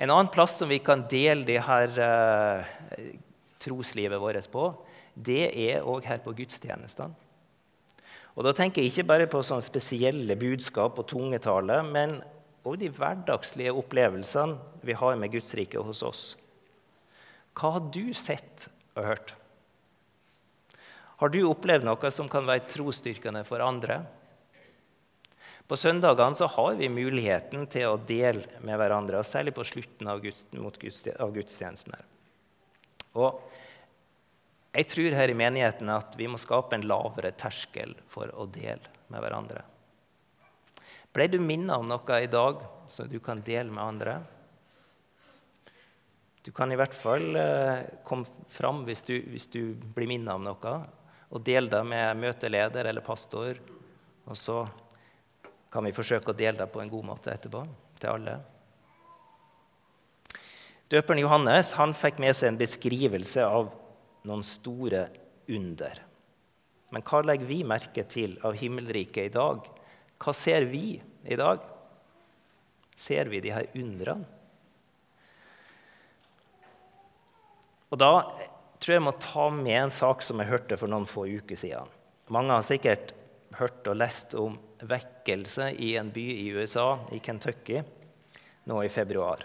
En 0.00 0.12
annen 0.12 0.30
plass 0.32 0.58
som 0.60 0.70
vi 0.70 0.78
kan 0.84 1.06
dele 1.12 1.44
det 1.48 1.58
her 1.66 1.96
eh, 2.04 3.10
troslivet 3.60 4.20
vårt 4.20 4.48
på, 4.52 4.68
det 5.14 5.50
er 5.50 5.84
òg 5.84 6.06
her 6.08 6.22
på 6.24 6.32
gudstjenestene. 6.36 7.16
Og 8.38 8.46
Da 8.46 8.52
tenker 8.56 8.80
jeg 8.80 8.92
ikke 8.92 9.08
bare 9.10 9.26
på 9.28 9.42
sånne 9.44 9.64
spesielle 9.66 10.36
budskap 10.38 10.96
og 11.00 11.08
tungetale, 11.10 11.80
men 11.84 12.20
og 12.64 12.76
de 12.80 12.90
hverdagslige 12.92 13.72
opplevelsene 13.72 14.84
vi 14.84 14.96
har 14.96 15.16
med 15.16 15.32
Guds 15.32 15.52
rike 15.56 15.80
hos 15.80 16.02
oss. 16.06 16.24
Hva 17.56 17.74
har 17.76 17.90
du 17.92 18.12
sett 18.16 18.68
og 18.96 19.04
hørt? 19.06 19.34
Har 21.20 21.32
du 21.32 21.42
opplevd 21.48 21.84
noe 21.84 22.10
som 22.12 22.28
kan 22.32 22.46
være 22.48 22.68
trosstyrkende 22.70 23.42
for 23.48 23.64
andre? 23.64 24.00
På 25.68 25.76
søndagene 25.78 26.34
så 26.34 26.48
har 26.50 26.78
vi 26.80 26.88
muligheten 26.90 27.66
til 27.70 27.92
å 27.92 27.98
dele 28.02 28.58
med 28.66 28.80
hverandre, 28.80 29.20
og 29.20 29.28
særlig 29.28 29.52
på 29.54 29.66
slutten 29.68 30.08
av, 30.10 30.22
Guds, 30.24 30.46
av 31.14 31.30
gudstjenesten. 31.34 31.94
Og 33.20 33.38
jeg 34.74 34.88
tror 34.90 35.14
her 35.18 35.30
i 35.30 35.36
menigheten 35.38 35.92
at 35.92 36.16
vi 36.18 36.26
må 36.30 36.40
skape 36.42 36.74
en 36.74 36.88
lavere 36.90 37.30
terskel 37.38 37.94
for 38.10 38.32
å 38.34 38.48
dele 38.50 38.82
med 39.10 39.22
hverandre. 39.22 39.62
Ble 41.14 41.26
du 41.26 41.40
minnet 41.42 41.74
om 41.74 41.88
noe 41.90 42.20
i 42.22 42.28
dag 42.30 42.62
som 42.90 43.08
du 43.10 43.18
kan 43.22 43.42
dele 43.42 43.70
med 43.70 43.82
andre? 43.82 44.20
Du 46.40 46.52
kan 46.56 46.70
i 46.72 46.78
hvert 46.78 46.94
fall 46.96 47.34
eh, 47.36 47.82
komme 48.06 48.46
fram 48.48 48.84
hvis 48.86 49.02
du, 49.04 49.16
hvis 49.28 49.48
du 49.52 49.74
blir 49.94 50.08
minnet 50.08 50.32
om 50.32 50.46
noe, 50.46 50.76
og 51.30 51.42
dele 51.46 51.70
det 51.70 51.82
med 51.86 52.22
møteleder 52.22 52.88
eller 52.88 53.04
pastor. 53.04 53.58
Og 54.24 54.38
så 54.38 54.62
kan 55.70 55.84
vi 55.86 55.94
forsøke 55.94 56.32
å 56.32 56.38
dele 56.38 56.58
det 56.62 56.70
på 56.72 56.80
en 56.82 56.90
god 56.90 57.06
måte 57.12 57.34
etterpå 57.34 57.64
til 58.00 58.10
alle. 58.14 58.38
Døperen 60.90 61.22
Johannes 61.22 61.74
han 61.78 61.92
fikk 61.94 62.18
med 62.22 62.34
seg 62.34 62.50
en 62.50 62.58
beskrivelse 62.58 63.44
av 63.46 63.68
noen 64.26 64.42
store 64.46 65.04
under. 65.50 66.00
Men 66.90 67.04
hva 67.06 67.20
legger 67.22 67.46
vi 67.46 67.60
merke 67.66 68.02
til 68.10 68.34
av 68.46 68.56
himmelriket 68.58 69.28
i 69.28 69.34
dag? 69.36 69.68
Hva 70.20 70.34
ser 70.36 70.66
vi 70.68 71.00
i 71.00 71.36
dag? 71.38 71.62
Ser 72.96 73.30
vi 73.32 73.40
de 73.40 73.54
her 73.54 73.70
undrene? 73.74 74.28
Og 77.90 77.98
da 77.98 78.10
tror 78.78 78.92
jeg 78.92 79.00
jeg 79.00 79.06
må 79.06 79.14
ta 79.18 79.48
med 79.50 79.76
en 79.80 79.92
sak 79.92 80.22
som 80.22 80.38
jeg 80.40 80.50
hørte 80.52 80.76
for 80.78 80.92
noen 80.92 81.08
få 81.08 81.24
uker 81.26 81.58
siden. 81.58 81.88
Mange 82.30 82.54
har 82.54 82.62
sikkert 82.62 83.14
hørt 83.58 83.88
og 83.90 83.98
lest 83.98 84.36
om 84.38 84.54
vekkelse 84.86 85.72
i 85.82 85.94
en 85.98 86.12
by 86.14 86.26
i 86.36 86.46
USA, 86.54 87.00
i 87.10 87.18
Kentucky, 87.18 87.80
nå 88.70 88.78
i 88.84 88.92
februar. 88.92 89.42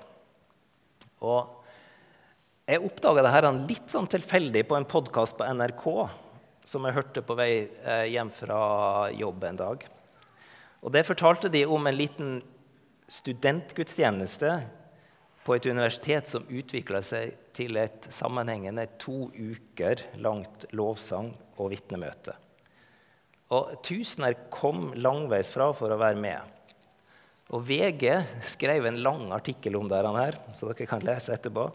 Og 1.26 1.66
jeg 2.70 2.84
oppdaga 2.86 3.26
dette 3.26 3.52
litt 3.66 3.90
sånn 3.92 4.08
tilfeldig 4.10 4.64
på 4.70 4.78
en 4.78 4.88
podkast 4.90 5.38
på 5.40 5.48
NRK 5.58 5.86
som 6.66 6.86
jeg 6.86 6.96
hørte 6.96 7.22
på 7.26 7.36
vei 7.38 7.52
eh, 7.66 8.08
hjem 8.14 8.32
fra 8.34 8.60
jobb 9.14 9.44
en 9.50 9.60
dag. 9.60 9.84
Og 10.82 10.92
Det 10.92 11.06
fortalte 11.06 11.50
de 11.50 11.66
om 11.66 11.88
en 11.88 11.98
liten 11.98 12.42
studentgudstjeneste 13.08 14.52
på 15.46 15.56
et 15.56 15.66
universitet 15.70 16.28
som 16.28 16.48
utvikla 16.50 17.02
seg 17.06 17.36
til 17.54 17.78
et 17.78 18.08
sammenhengende 18.14 18.88
to 19.02 19.30
uker 19.30 20.02
langt 20.18 20.66
lovsang 20.74 21.30
og 21.62 21.70
vitnemøte. 21.76 22.34
Og 23.54 23.76
Tusener 23.86 24.34
kom 24.50 24.90
langveis 24.98 25.52
fra 25.54 25.70
for 25.78 25.94
å 25.94 26.00
være 26.02 26.18
med. 26.18 26.56
Og 27.54 27.62
VG 27.68 28.08
skrev 28.56 28.88
en 28.90 29.04
lang 29.06 29.28
artikkel 29.36 29.78
om 29.78 29.90
dette, 29.90 30.14
her, 30.18 30.40
så 30.58 30.72
dere 30.72 30.90
kan 30.90 31.06
lese 31.06 31.36
etterpå, 31.36 31.68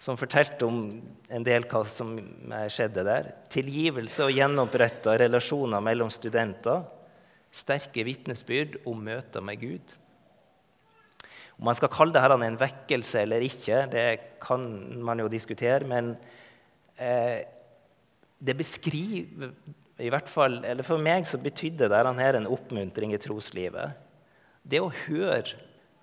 som 0.00 0.16
fortalte 0.20 0.68
om 0.68 0.82
en 1.32 1.44
del 1.44 1.64
hva 1.68 1.80
som 1.88 2.12
skjedde 2.72 3.04
der. 3.04 3.30
Tilgivelse 3.52 4.28
og 4.28 4.36
gjenoppretta 4.36 5.16
relasjoner 5.20 5.80
mellom 5.84 6.12
studenter. 6.12 6.84
Sterke 7.50 8.04
vitnesbyrd 8.06 8.78
om 8.88 9.00
møter 9.02 9.42
med 9.42 9.60
Gud. 9.62 9.94
Om 11.58 11.66
man 11.68 11.76
skal 11.76 11.92
kalle 11.92 12.14
dette 12.14 12.36
en 12.46 12.60
vekkelse 12.60 13.24
eller 13.24 13.44
ikke, 13.44 13.82
det 13.92 14.06
kan 14.40 14.64
man 15.04 15.20
jo 15.20 15.28
diskutere. 15.28 15.84
Men 15.84 16.14
eh, 16.96 17.42
det 18.40 18.56
beskriver 18.56 19.52
i 20.00 20.08
hvert 20.08 20.30
fall, 20.32 20.62
eller 20.64 20.86
For 20.86 21.02
meg 21.02 21.26
så 21.28 21.36
betydde 21.42 21.90
dette 21.92 22.30
en 22.38 22.48
oppmuntring 22.48 23.12
i 23.12 23.20
troslivet. 23.20 23.92
Det 24.62 24.80
å 24.80 24.92
høre 25.06 25.58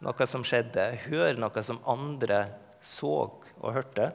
noe 0.06 0.28
som 0.30 0.44
skjedde, 0.46 0.92
høre 1.08 1.38
noe 1.42 1.64
som 1.66 1.82
andre 1.90 2.44
så 2.82 3.16
og 3.58 3.74
hørte, 3.74 4.12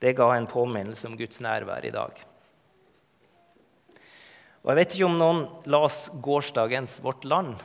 det 0.00 0.16
ga 0.16 0.30
en 0.32 0.48
påminnelse 0.48 1.08
om 1.08 1.16
Guds 1.20 1.40
nærvær 1.44 1.84
i 1.84 1.92
dag. 1.92 2.16
Og 4.64 4.70
Jeg 4.72 4.78
vet 4.78 4.94
ikke 4.96 5.08
om 5.10 5.18
noen 5.20 5.40
las 5.68 6.06
gårsdagens 6.24 6.94
Vårt 7.04 7.26
Land. 7.28 7.58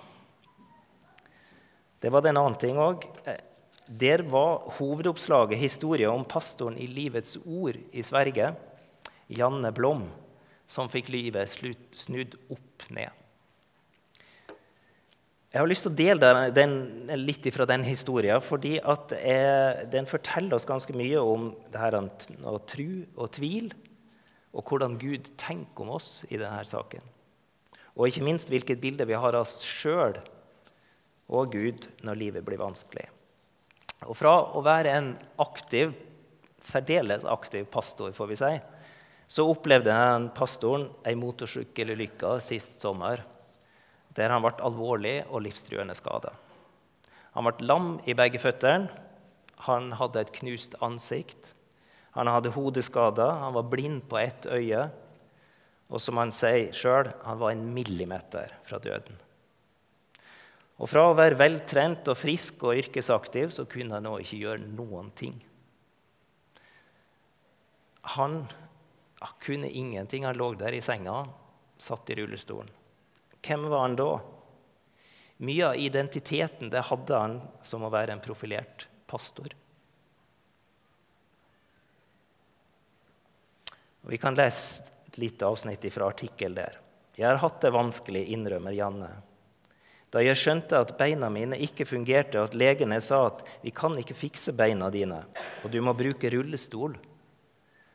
Det 2.03 2.11
var 2.11 2.25
det 2.25 2.33
en 2.33 2.39
annen 2.41 2.57
ting 2.59 2.75
òg. 2.75 3.05
Der 3.87 4.25
var 4.27 4.65
hovedoppslaget 4.75 5.61
historien 5.61 6.11
om 6.11 6.27
pastoren 6.27 6.75
i 6.75 6.89
Livets 6.91 7.37
Ord 7.45 7.79
i 7.95 8.03
Sverige, 8.03 8.51
Janne 9.31 9.71
Blom, 9.71 10.09
som 10.67 10.91
fikk 10.91 11.07
livet 11.15 11.47
snudd 11.47 12.35
opp 12.51 12.89
ned. 12.91 13.15
Jeg 15.49 15.63
har 15.63 15.71
lyst 15.71 15.87
til 15.87 15.95
å 15.95 15.99
dele 16.03 16.35
den, 16.51 16.79
litt 17.23 17.47
fra 17.55 17.63
den 17.65 17.87
historien, 17.87 18.43
fordi 18.43 18.75
den 19.95 20.11
forteller 20.11 20.59
oss 20.59 20.67
ganske 20.67 20.91
mye 20.99 21.23
om 21.23 21.53
det 21.71 21.79
her 21.79 21.95
å 22.03 22.59
tro 22.67 22.91
og 23.15 23.31
tvil, 23.39 23.71
og 24.53 24.65
hvordan 24.65 24.97
Gud 25.01 25.29
tenker 25.37 25.85
om 25.85 25.93
oss 25.97 26.23
i 26.29 26.39
denne 26.39 26.63
saken. 26.65 27.03
Og 27.99 28.09
ikke 28.09 28.25
minst 28.25 28.49
hvilket 28.51 28.81
bilde 28.81 29.05
vi 29.07 29.17
har 29.17 29.35
av 29.35 29.45
oss 29.45 29.59
sjøl 29.65 30.17
og 31.29 31.53
Gud 31.53 31.87
når 32.05 32.19
livet 32.19 32.45
blir 32.45 32.61
vanskelig. 32.61 33.05
Og 34.07 34.15
fra 34.17 34.33
å 34.55 34.63
være 34.63 34.93
en 34.95 35.09
aktiv, 35.41 35.91
særdeles 36.63 37.27
aktiv 37.27 37.67
pastor, 37.71 38.13
får 38.15 38.29
vi 38.31 38.37
si, 38.39 38.53
så 39.29 39.45
opplevde 39.45 39.93
den 39.93 40.29
pastoren 40.35 40.87
ei 41.05 41.13
motorsykkelulykke 41.19 42.37
sist 42.41 42.79
sommer 42.81 43.21
der 44.17 44.33
han 44.33 44.41
ble 44.41 44.55
alvorlig 44.65 45.19
og 45.29 45.43
livstruende 45.45 45.93
skada. 45.95 46.31
Han 47.35 47.45
ble 47.45 47.67
lam 47.69 47.91
i 48.09 48.15
begge 48.17 48.41
føttene, 48.41 48.89
han 49.67 49.91
hadde 49.99 50.23
et 50.23 50.33
knust 50.39 50.73
ansikt, 50.83 51.53
han 52.15 52.29
hadde 52.31 52.53
hodeskader, 52.55 53.31
han 53.43 53.55
var 53.55 53.69
blind 53.69 54.03
på 54.09 54.17
ett 54.21 54.47
øye, 54.49 54.87
og 55.89 56.01
som 56.01 56.19
han 56.21 56.31
sier 56.33 56.73
sjøl, 56.75 57.09
han 57.25 57.41
var 57.41 57.53
en 57.53 57.65
millimeter 57.73 58.53
fra 58.65 58.79
døden. 58.81 59.17
Og 60.79 60.87
Fra 60.87 61.09
å 61.09 61.15
være 61.17 61.37
veltrent 61.39 62.07
og 62.07 62.17
frisk 62.17 62.63
og 62.63 62.79
yrkesaktiv 62.79 63.51
så 63.51 63.65
kunne 63.67 63.97
han 63.97 64.05
nå 64.07 64.15
ikke 64.23 64.39
gjøre 64.39 64.69
noen 64.77 65.09
ting. 65.11 65.35
Han 68.15 68.41
kunne 69.43 69.67
ingenting. 69.67 70.23
Han 70.23 70.37
lå 70.39 70.53
der 70.55 70.77
i 70.77 70.81
senga, 70.81 71.25
satt 71.77 72.09
i 72.09 72.15
rullestolen. 72.21 72.71
Hvem 73.43 73.67
var 73.71 73.83
han 73.85 73.97
da? 73.99 74.11
Mye 75.43 75.67
av 75.67 75.79
identiteten 75.79 76.71
det 76.71 76.87
hadde 76.87 77.19
han 77.19 77.37
som 77.63 77.83
å 77.83 77.91
være 77.91 78.15
en 78.15 78.23
profilert 78.23 78.87
pastor. 79.07 79.51
Vi 84.01 84.17
kan 84.17 84.35
lese 84.35 84.93
et 85.07 85.17
lite 85.17 85.45
avsnitt 85.45 85.85
fra 85.93 86.07
artikkel 86.07 86.55
der. 86.55 86.79
Jeg 87.17 87.27
har 87.27 87.41
hatt 87.41 87.59
det 87.61 87.73
vanskelig, 87.75 88.23
innrømmer 88.31 88.71
Janne. 88.71 89.09
Da 90.09 90.21
jeg 90.23 90.39
skjønte 90.39 90.79
at 90.79 90.95
beina 90.97 91.27
mine 91.29 91.57
ikke 91.61 91.85
fungerte, 91.85 92.39
og 92.39 92.49
at 92.49 92.57
legene 92.57 93.01
sa 93.01 93.27
at 93.27 93.43
'vi 93.61 93.71
kan 93.71 93.97
ikke 93.97 94.17
fikse 94.17 94.53
beina 94.53 94.89
dine, 94.89 95.25
og 95.63 95.71
du 95.71 95.81
må 95.81 95.93
bruke 95.93 96.31
rullestol', 96.31 96.97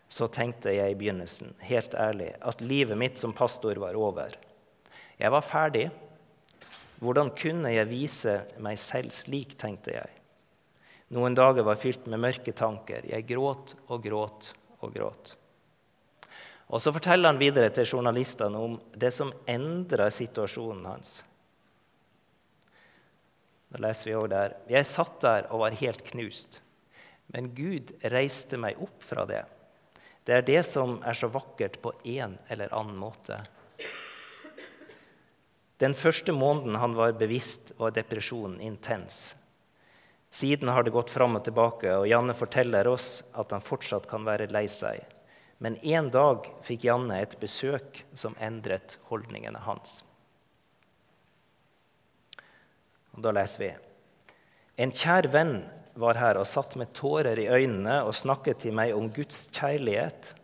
så 0.09 0.29
tenkte 0.31 0.71
jeg 0.71 0.93
i 0.93 0.95
begynnelsen, 0.95 1.55
helt 1.59 1.95
ærlig, 1.95 2.35
at 2.41 2.61
livet 2.61 2.99
mitt 2.99 3.19
som 3.19 3.33
pastor 3.33 3.75
var 3.75 3.97
over. 3.97 4.29
Jeg 5.19 5.31
var 5.31 5.41
ferdig. 5.41 5.91
Hvordan 7.01 7.31
kunne 7.31 7.73
jeg 7.75 7.89
vise 7.89 8.45
meg 8.59 8.79
selv 8.79 9.11
slik, 9.11 9.59
tenkte 9.59 9.93
jeg. 9.93 10.11
Noen 11.11 11.35
dager 11.35 11.63
var 11.67 11.77
fylt 11.81 12.07
med 12.07 12.21
mørke 12.21 12.53
tanker. 12.53 13.03
Jeg 13.07 13.27
gråt 13.27 13.75
og 13.89 14.03
gråt 14.03 14.53
og 14.81 14.95
gråt. 14.95 15.37
Og 16.75 16.83
Så 16.83 16.91
forteller 16.91 17.31
han 17.31 17.39
videre 17.39 17.71
til 17.71 17.87
journalistene 17.87 18.59
om 18.59 18.75
det 18.99 19.13
som 19.15 19.31
endra 19.47 20.09
situasjonen 20.11 20.89
hans. 20.91 21.21
Da 23.71 23.79
leser 23.85 24.11
vi 24.11 24.17
også 24.19 24.33
der. 24.33 24.57
Jeg 24.71 24.89
satt 24.91 25.21
der 25.23 25.47
og 25.55 25.63
var 25.63 25.79
helt 25.79 26.03
knust. 26.11 26.59
Men 27.31 27.53
Gud 27.55 27.95
reiste 28.11 28.59
meg 28.59 28.83
opp 28.83 29.07
fra 29.07 29.23
det. 29.27 29.45
Det 30.27 30.35
er 30.35 30.47
det 30.47 30.61
som 30.67 30.99
er 31.07 31.15
så 31.15 31.31
vakkert 31.31 31.79
på 31.83 31.95
en 32.17 32.37
eller 32.51 32.75
annen 32.75 32.99
måte. 32.99 33.39
Den 35.79 35.95
første 35.95 36.35
måneden 36.35 36.79
han 36.81 36.95
var 36.99 37.15
bevisst, 37.19 37.75
var 37.79 37.95
depresjonen 37.95 38.59
intens. 38.63 39.37
Siden 40.31 40.71
har 40.75 40.83
det 40.83 40.95
gått 40.95 41.11
fram 41.15 41.39
og 41.39 41.45
tilbake, 41.47 41.93
og 41.95 42.09
Janne 42.11 42.35
forteller 42.35 42.89
oss 42.91 43.21
at 43.39 43.55
han 43.55 43.63
fortsatt 43.63 44.09
kan 44.11 44.27
være 44.27 44.51
lei 44.51 44.67
seg. 44.71 45.14
Men 45.65 45.79
en 45.81 46.11
dag 46.13 46.51
fikk 46.67 46.85
Janne 46.85 47.23
et 47.25 47.39
besøk 47.41 48.03
som 48.13 48.35
endret 48.43 48.99
holdningene 49.09 49.63
hans. 49.65 50.03
Og 53.15 53.23
Da 53.25 53.33
leser 53.33 53.63
vi. 53.63 53.71
En 54.85 54.93
kjær 54.93 55.31
venn 55.33 55.55
var 55.95 56.19
her 56.19 56.37
og 56.37 56.49
satt 56.51 56.75
med 56.77 56.93
tårer 56.93 57.39
i 57.39 57.47
øynene 57.49 58.03
og 58.05 58.17
snakket 58.19 58.65
til 58.65 58.75
meg 58.77 58.93
om 58.93 59.09
Guds 59.15 59.47
kjærlighet. 59.55 60.35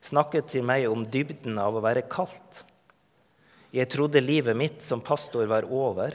Snakket 0.00 0.48
til 0.54 0.64
meg 0.64 0.86
om 0.88 1.04
dybden 1.04 1.58
av 1.60 1.76
å 1.76 1.82
være 1.84 2.06
kaldt. 2.08 2.62
Jeg 3.74 3.90
trodde 3.92 4.22
livet 4.24 4.56
mitt 4.56 4.80
som 4.80 5.02
pastor 5.04 5.44
var 5.50 5.66
over, 5.68 6.14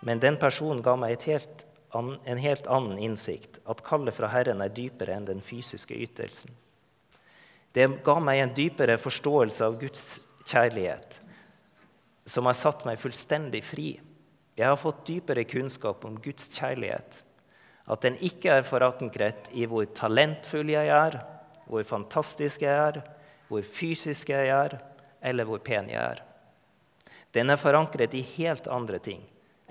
men 0.00 0.22
den 0.22 0.38
personen 0.40 0.80
ga 0.80 0.96
meg 0.96 1.20
helt 1.28 1.66
en 1.92 2.38
helt 2.40 2.66
annen 2.72 2.96
innsikt, 3.04 3.58
at 3.68 3.82
kallet 3.84 4.16
fra 4.16 4.30
Herren 4.32 4.62
er 4.64 4.72
dypere 4.72 5.12
enn 5.12 5.26
den 5.28 5.42
fysiske 5.44 5.92
ytelsen. 5.92 6.54
Det 7.72 7.88
ga 8.04 8.18
meg 8.20 8.42
en 8.42 8.54
dypere 8.56 8.98
forståelse 9.00 9.64
av 9.64 9.78
Guds 9.80 10.06
kjærlighet, 10.44 11.20
som 12.28 12.48
har 12.48 12.56
satt 12.58 12.84
meg 12.88 13.00
fullstendig 13.00 13.62
fri. 13.64 13.94
Jeg 14.58 14.68
har 14.68 14.80
fått 14.80 15.06
dypere 15.08 15.46
kunnskap 15.48 16.04
om 16.04 16.18
Guds 16.20 16.50
kjærlighet. 16.52 17.22
At 17.88 18.04
den 18.04 18.18
ikke 18.22 18.58
er 18.58 18.66
forankret 18.66 19.48
i 19.56 19.64
hvor 19.66 19.88
talentfull 19.96 20.70
jeg 20.70 20.92
er, 20.92 21.16
hvor 21.66 21.86
fantastisk 21.88 22.62
jeg 22.66 22.76
er, 22.76 23.00
hvor 23.48 23.64
fysisk 23.64 24.30
jeg 24.32 24.52
er, 24.52 24.76
eller 25.22 25.48
hvor 25.48 25.62
pen 25.64 25.88
jeg 25.90 26.02
er. 26.02 26.20
Den 27.32 27.50
er 27.50 27.60
forankret 27.60 28.14
i 28.14 28.24
helt 28.36 28.68
andre 28.68 29.00
ting. 29.00 29.22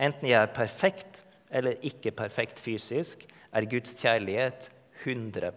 Enten 0.02 0.32
jeg 0.32 0.42
er 0.42 0.56
perfekt 0.56 1.22
eller 1.52 1.78
ikke 1.86 2.14
perfekt 2.16 2.60
fysisk, 2.64 3.28
er 3.52 3.68
Guds 3.70 3.94
kjærlighet 4.00 4.70
100 5.04 5.52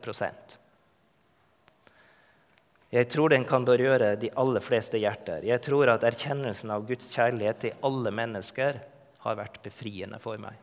Jeg 2.95 3.09
tror 3.11 3.33
den 3.33 3.43
kan 3.47 3.65
berøre 3.67 4.13
de 4.21 4.31
aller 4.39 4.63
fleste 4.63 5.01
hjerter. 5.03 5.43
Jeg 5.43 5.63
tror 5.67 5.91
at 5.91 6.05
erkjennelsen 6.07 6.71
av 6.71 6.85
Guds 6.87 7.09
kjærlighet 7.11 7.65
til 7.65 7.81
alle 7.83 8.13
mennesker 8.15 8.79
har 9.25 9.39
vært 9.41 9.59
befriende 9.65 10.21
for 10.23 10.39
meg. 10.39 10.55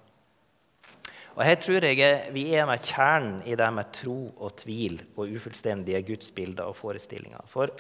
Og 1.36 1.44
Her 1.44 1.58
tror 1.60 1.88
jeg 1.88 2.32
vi 2.36 2.46
er 2.56 2.68
med 2.68 2.84
kjernen 2.88 3.42
i 3.48 3.56
det 3.60 3.68
med 3.76 3.92
tro 3.96 4.18
og 4.36 4.56
tvil 4.62 4.98
og 5.16 5.32
ufullstendige 5.32 6.02
gudsbilder 6.08 6.72
og 6.72 6.78
forestillinger. 6.80 7.44
For 7.52 7.72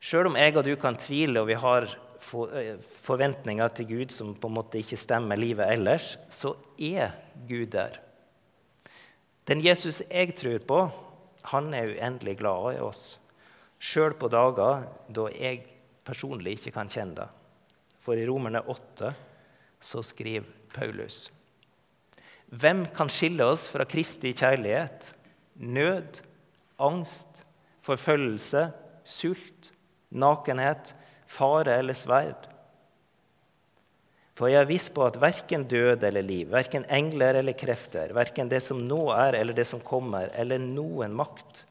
selv 0.00 0.32
om 0.32 0.36
jeg 0.40 0.56
og 0.56 0.66
du 0.66 0.74
kan 0.80 0.96
tvile, 1.00 1.40
og 1.40 1.48
vi 1.48 1.56
har 1.60 1.88
eh, 1.88 2.76
forventninger 3.04 3.72
til 3.76 3.88
Gud 3.88 4.12
som 4.16 4.34
på 4.34 4.48
en 4.48 4.56
måte 4.58 4.80
ikke 4.80 5.00
stemmer 5.00 5.40
livet 5.40 5.72
ellers, 5.72 6.14
så 6.28 6.54
er 6.80 7.16
Gud 7.48 7.72
der. 7.72 8.00
Den 9.48 9.64
Jesus 9.64 10.02
jeg 10.08 10.36
tror 10.38 10.60
på, 10.68 10.84
han 11.52 11.74
er 11.74 11.96
uendelig 11.96 12.38
glad 12.38 12.76
i 12.76 12.84
oss. 12.84 13.18
Sjøl 13.82 14.14
på 14.14 14.30
dager 14.30 14.84
da 15.10 15.26
jeg 15.34 15.64
personlig 16.06 16.56
ikke 16.58 16.76
kan 16.76 16.90
kjenne 16.90 17.18
det. 17.18 17.28
For 18.02 18.18
i 18.18 18.26
Romerne 18.26 18.62
8 18.70 19.10
så 19.82 20.02
skriver 20.06 20.46
Paulus 20.74 21.26
Hvem 22.52 22.84
kan 22.94 23.10
skille 23.10 23.46
oss 23.48 23.66
fra 23.72 23.86
Kristi 23.88 24.34
kjærlighet? 24.36 25.10
Nød, 25.62 26.20
angst, 26.82 27.42
forfølgelse, 27.82 28.68
sult, 29.02 29.72
nakenhet, 30.10 30.92
fare 31.26 31.78
eller 31.80 31.96
sverd. 31.96 32.48
For 34.36 34.48
jeg 34.48 34.62
er 34.62 34.68
viss 34.68 34.88
på 34.92 35.04
at 35.06 35.18
verken 35.20 35.66
død 35.68 36.04
eller 36.08 36.24
liv, 36.24 36.48
verken 36.52 36.86
engler 36.92 37.40
eller 37.40 37.56
krefter, 37.58 38.14
verken 38.16 38.48
det 38.52 38.62
som 38.64 38.80
nå 38.88 39.04
er 39.16 39.36
eller 39.40 39.56
det 39.56 39.66
som 39.68 39.82
kommer, 39.84 40.30
eller 40.38 40.60
noen 40.62 41.12
makt, 41.16 41.64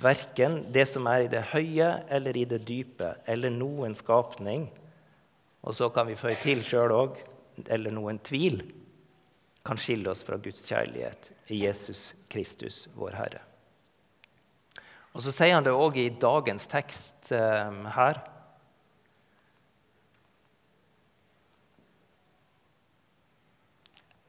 verken 0.00 0.60
det 0.72 0.86
som 0.88 1.06
er 1.10 1.26
i 1.26 1.32
det 1.32 1.42
høye 1.52 1.90
eller 2.12 2.36
i 2.36 2.46
det 2.48 2.62
dype, 2.68 3.14
eller 3.28 3.52
noen 3.52 3.94
skapning, 3.98 4.68
og 5.62 5.76
så 5.78 5.90
kan 5.94 6.08
vi 6.08 6.18
føye 6.18 6.38
til 6.42 6.62
sjøl 6.64 6.94
òg, 6.94 7.20
eller 7.68 7.94
noen 7.94 8.18
tvil, 8.24 8.62
kan 9.62 9.78
skille 9.78 10.10
oss 10.10 10.24
fra 10.26 10.40
Guds 10.42 10.64
kjærlighet 10.66 11.30
i 11.54 11.62
Jesus 11.62 12.12
Kristus, 12.32 12.88
vår 12.98 13.14
Herre. 13.14 13.42
Og 15.12 15.22
så 15.22 15.32
sier 15.34 15.54
han 15.54 15.66
det 15.66 15.74
òg 15.76 15.98
i 16.00 16.08
dagens 16.10 16.66
tekst 16.72 17.30
eh, 17.36 17.80
her. 17.94 18.22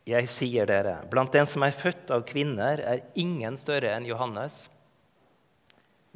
Jeg 0.04 0.28
sier 0.28 0.68
dere, 0.68 0.98
blant 1.08 1.32
den 1.32 1.48
som 1.48 1.64
er 1.64 1.72
født 1.72 2.12
av 2.12 2.26
kvinner, 2.28 2.82
er 2.84 3.06
ingen 3.16 3.56
større 3.56 3.94
enn 3.96 4.06
Johannes. 4.06 4.66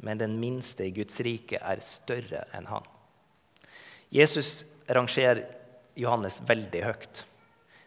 Men 0.04 0.20
den 0.20 0.36
minste 0.40 0.86
i 0.86 0.94
Guds 0.94 1.18
rike 1.26 1.58
er 1.58 1.82
større 1.82 2.44
enn 2.54 2.68
han. 2.70 2.84
Jesus 4.14 4.62
rangerer 4.88 5.44
Johannes 5.98 6.38
veldig 6.46 6.84
høyt. 6.86 7.24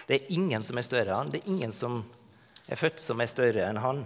Det 0.07 0.17
er 0.17 0.33
ingen 0.35 0.63
som 0.65 0.77
er 0.77 0.85
større 0.85 1.07
enn 1.07 1.21
han. 1.21 1.31
Det 1.31 1.41
er 1.41 1.53
ingen 1.53 1.75
som 1.75 2.01
er 2.67 2.79
født 2.79 2.99
som 3.01 3.21
er 3.23 3.31
større 3.31 3.63
enn 3.67 3.79
han. 3.81 4.03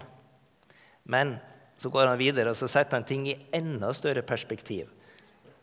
Men 1.09 1.37
så 1.81 1.89
går 1.91 2.11
han 2.11 2.21
videre 2.21 2.53
og 2.53 2.59
så 2.59 2.69
setter 2.71 2.99
han 2.99 3.07
ting 3.07 3.25
i 3.29 3.39
enda 3.55 3.91
større 3.97 4.23
perspektiv. 4.25 4.91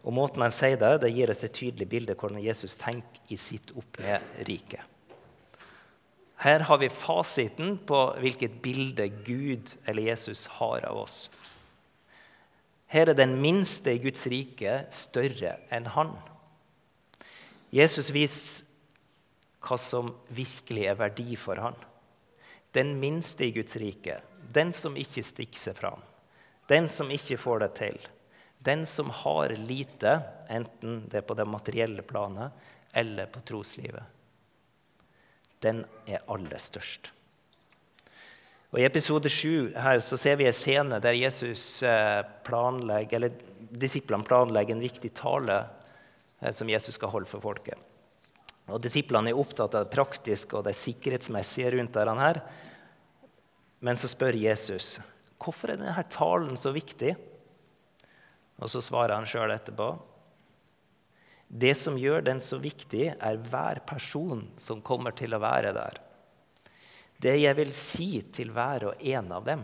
Og 0.03 0.15
Måten 0.15 0.43
han 0.43 0.55
sier 0.55 0.79
det, 0.81 0.97
det 1.05 1.13
gir 1.15 1.31
oss 1.31 1.45
et 1.47 1.55
tydelig 1.55 1.87
bilde 1.89 2.17
av 2.17 2.25
hvordan 2.25 2.43
Jesus 2.43 2.75
tenker 2.81 3.23
i 3.31 3.39
sitt 3.39 3.71
opp-ned-rike. 3.79 4.83
Her 6.43 6.65
har 6.67 6.79
vi 6.83 6.89
fasiten 6.91 7.77
på 7.87 7.99
hvilket 8.19 8.59
bilde 8.65 9.07
Gud 9.23 9.77
eller 9.87 10.11
Jesus 10.11 10.49
har 10.59 10.83
av 10.89 11.05
oss. 11.05 11.29
Her 12.93 13.09
er 13.09 13.17
den 13.17 13.39
minste 13.41 13.95
i 13.95 14.03
Guds 14.03 14.27
rike 14.29 14.83
større 14.93 15.57
enn 15.73 15.89
han. 15.95 16.13
Jesus 17.73 18.11
viser 18.13 18.69
hva 19.63 19.79
som 19.81 20.11
virkelig 20.35 20.85
er 20.91 20.99
verdi 20.99 21.39
for 21.41 21.61
han. 21.63 21.79
Den 22.77 22.99
minste 23.01 23.47
i 23.47 23.55
Guds 23.55 23.79
rike 23.81 24.19
den 24.53 24.73
som 24.73 24.97
ikke 24.99 25.23
stikker 25.25 25.61
seg 25.61 25.79
fram, 25.79 26.03
den 26.69 26.89
som 26.91 27.11
ikke 27.13 27.39
får 27.41 27.65
det 27.65 27.71
til, 27.79 27.99
den 28.63 28.85
som 28.87 29.11
har 29.23 29.55
lite, 29.59 30.19
enten 30.53 31.03
det 31.11 31.23
er 31.23 31.27
på 31.27 31.37
det 31.39 31.49
materielle 31.49 32.05
planet 32.07 32.53
eller 32.95 33.31
på 33.33 33.43
troslivet. 33.49 34.05
Den 35.63 35.85
er 36.07 36.25
aller 36.31 36.61
størst. 36.61 37.11
Og 38.73 38.81
I 38.81 38.87
episode 38.89 39.29
7 39.29 39.75
her 39.77 40.01
så 40.01 40.17
ser 40.17 40.39
vi 40.41 40.47
en 40.49 40.57
scene 40.57 40.97
der 41.05 41.17
Jesus 41.19 41.83
eh, 41.85 42.23
planlegger, 42.47 43.19
eller 43.19 43.67
disiplene 43.69 44.25
planlegger 44.25 44.79
en 44.79 44.85
viktig 44.85 45.11
tale 45.19 45.59
eh, 46.41 46.53
som 46.57 46.71
Jesus 46.73 46.97
skal 46.97 47.13
holde 47.13 47.29
for 47.29 47.45
folket. 47.45 47.77
Og 48.73 48.81
Disiplene 48.81 49.29
er 49.29 49.37
opptatt 49.37 49.75
av 49.77 49.85
det 49.85 49.93
praktiske 49.93 50.57
og 50.57 50.65
det 50.65 50.73
sikkerhetsmessige 50.79 51.75
rundt 51.75 51.99
dette. 51.99 52.45
Men 53.85 54.01
så 54.01 54.09
spør 54.09 54.39
Jesus 54.41 54.95
hvorfor 55.43 55.75
er 55.75 55.81
denne 55.83 56.05
talen 56.09 56.57
så 56.57 56.73
viktig. 56.73 57.13
Og 58.63 58.71
så 58.73 58.81
svarer 58.81 59.19
han 59.19 59.29
sjøl 59.29 59.53
etterpå. 59.53 59.91
Det 61.53 61.75
som 61.77 61.99
gjør 62.01 62.25
den 62.25 62.41
så 62.41 62.57
viktig, 62.63 63.11
er 63.13 63.43
hver 63.51 63.83
person 63.85 64.47
som 64.57 64.81
kommer 64.81 65.13
til 65.19 65.35
å 65.37 65.43
være 65.43 65.75
der. 65.77 66.01
Det 67.23 67.37
jeg 67.39 67.55
vil 67.59 67.71
si 67.77 68.09
til 68.35 68.51
hver 68.55 68.89
og 68.91 69.03
en 69.13 69.33
av 69.35 69.45
dem. 69.47 69.63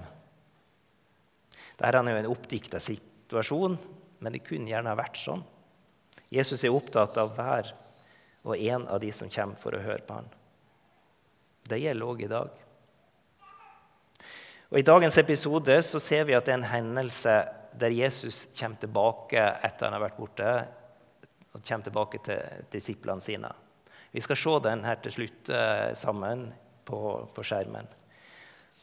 Dette 1.78 1.90
er 1.90 2.10
jo 2.12 2.20
en 2.20 2.30
oppdikta 2.30 2.80
situasjon, 2.82 3.76
men 4.18 4.34
det 4.34 4.44
kunne 4.46 4.70
gjerne 4.70 4.92
ha 4.92 4.98
vært 4.98 5.18
sånn. 5.18 5.42
Jesus 6.30 6.62
er 6.64 6.74
opptatt 6.74 7.16
av 7.18 7.32
hver 7.36 7.72
og 8.46 8.54
en 8.56 8.86
av 8.86 9.00
de 9.02 9.10
som 9.14 9.30
kommer 9.32 9.58
for 9.58 9.74
å 9.74 9.82
høre 9.82 10.04
på 10.06 10.20
ham. 10.20 10.28
Det 11.68 11.80
gjelder 11.82 12.08
òg 12.08 12.24
i 12.24 12.30
dag. 12.30 12.64
Og 14.68 14.78
I 14.78 14.84
dagens 14.84 15.16
episode 15.20 15.78
så 15.84 16.00
ser 16.02 16.26
vi 16.28 16.36
at 16.36 16.46
det 16.46 16.54
er 16.54 16.60
en 16.60 16.72
hendelse 16.72 17.36
der 17.78 17.94
Jesus 17.94 18.46
kommer 18.58 18.80
tilbake 18.80 19.40
etter 19.64 19.86
han 19.86 19.96
har 19.96 20.04
vært 20.04 20.20
borte, 20.20 20.52
og 21.54 21.64
kommer 21.64 21.86
tilbake 21.86 22.20
til 22.26 22.66
disiplene 22.72 23.24
sine. 23.24 23.50
Vi 24.12 24.22
skal 24.24 24.40
se 24.40 24.56
den 24.64 24.84
her 24.84 24.98
til 25.04 25.14
slutt 25.14 25.50
eh, 25.52 25.92
sammen 25.96 26.48
på, 26.88 27.00
på, 27.34 27.44
skjermen. 27.44 27.88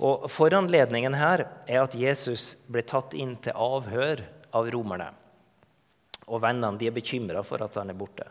Og 0.06 0.28
Foranledningen 0.32 1.16
her 1.18 1.46
er 1.66 1.82
at 1.82 1.96
Jesus 1.98 2.54
ble 2.68 2.84
tatt 2.86 3.16
inn 3.18 3.36
til 3.42 3.56
avhør 3.56 4.24
av 4.56 4.70
romerne. 4.74 5.10
Og 6.26 6.42
vennene 6.44 6.80
de 6.80 6.90
er 6.90 6.96
bekymra 6.96 7.44
for 7.46 7.64
at 7.66 7.78
han 7.80 7.92
er 7.94 7.98
borte. 7.98 8.28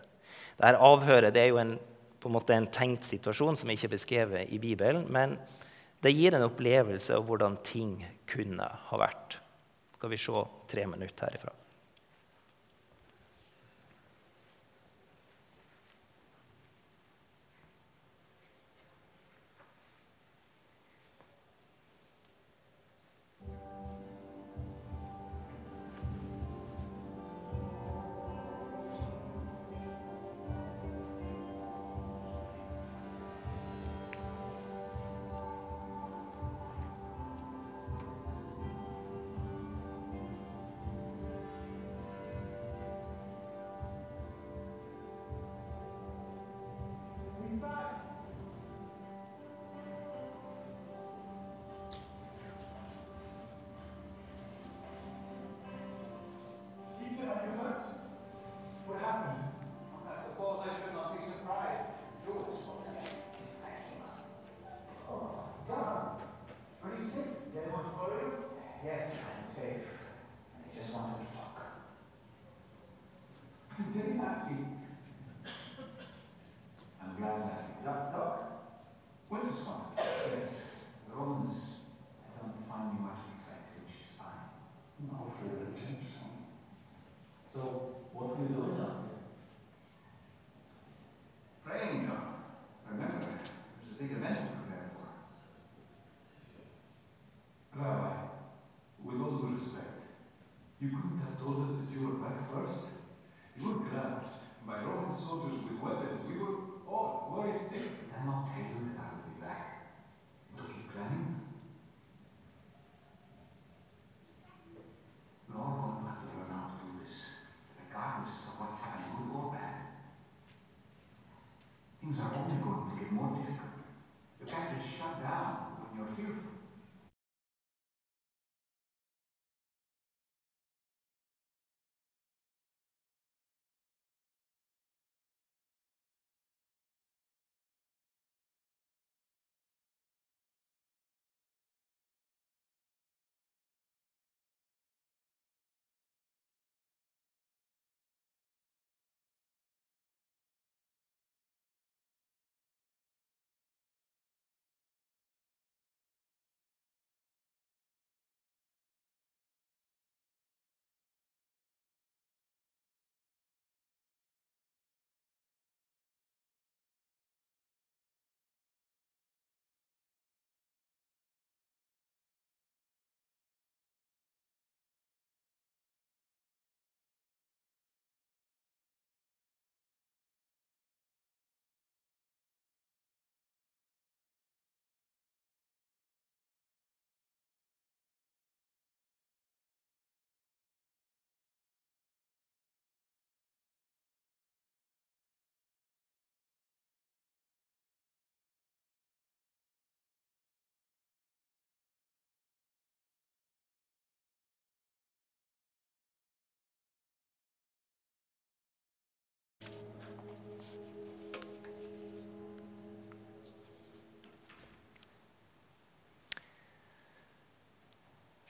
Dette 0.54 0.80
avhøret 0.86 1.34
det 1.34 1.42
er 1.42 1.52
jo 1.52 1.60
en, 1.62 1.76
på 2.20 2.30
en, 2.30 2.36
måte 2.36 2.56
en 2.56 2.70
tenkt 2.72 3.06
situasjon 3.08 3.58
som 3.58 3.70
ikke 3.72 3.88
er 3.88 3.94
beskrevet 3.96 4.54
i 4.54 4.60
Bibelen. 4.62 5.06
men 5.10 5.38
det 6.04 6.12
gir 6.12 6.34
en 6.36 6.44
opplevelse 6.44 7.16
av 7.16 7.24
hvordan 7.24 7.54
ting 7.64 7.94
kunne 8.28 8.66
ha 8.90 8.96
vært. 9.00 9.38
Skal 9.96 10.10
vi 10.12 10.18
se 10.20 10.42
tre 10.68 10.84
minutter 10.84 11.30
herifra. 11.30 11.54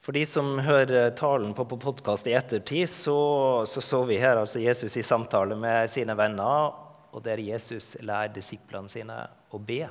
For 0.04 0.12
de 0.12 0.26
som 0.28 0.58
hører 0.60 1.14
talen 1.16 1.54
på, 1.56 1.64
på 1.64 1.78
podkast 1.80 2.26
i 2.28 2.34
ettertid, 2.36 2.90
så, 2.92 3.64
så, 3.64 3.80
så 3.80 4.02
vi 4.04 4.18
her 4.20 4.36
altså 4.36 4.60
Jesus 4.60 4.98
i 5.00 5.02
samtale 5.02 5.56
med 5.56 5.88
sine 5.88 6.12
venner, 6.18 6.74
og 7.08 7.22
der 7.24 7.40
Jesus 7.40 7.94
lærer 8.04 8.34
disiplene 8.34 8.90
sine 8.92 9.16
å 9.48 9.60
be. 9.64 9.86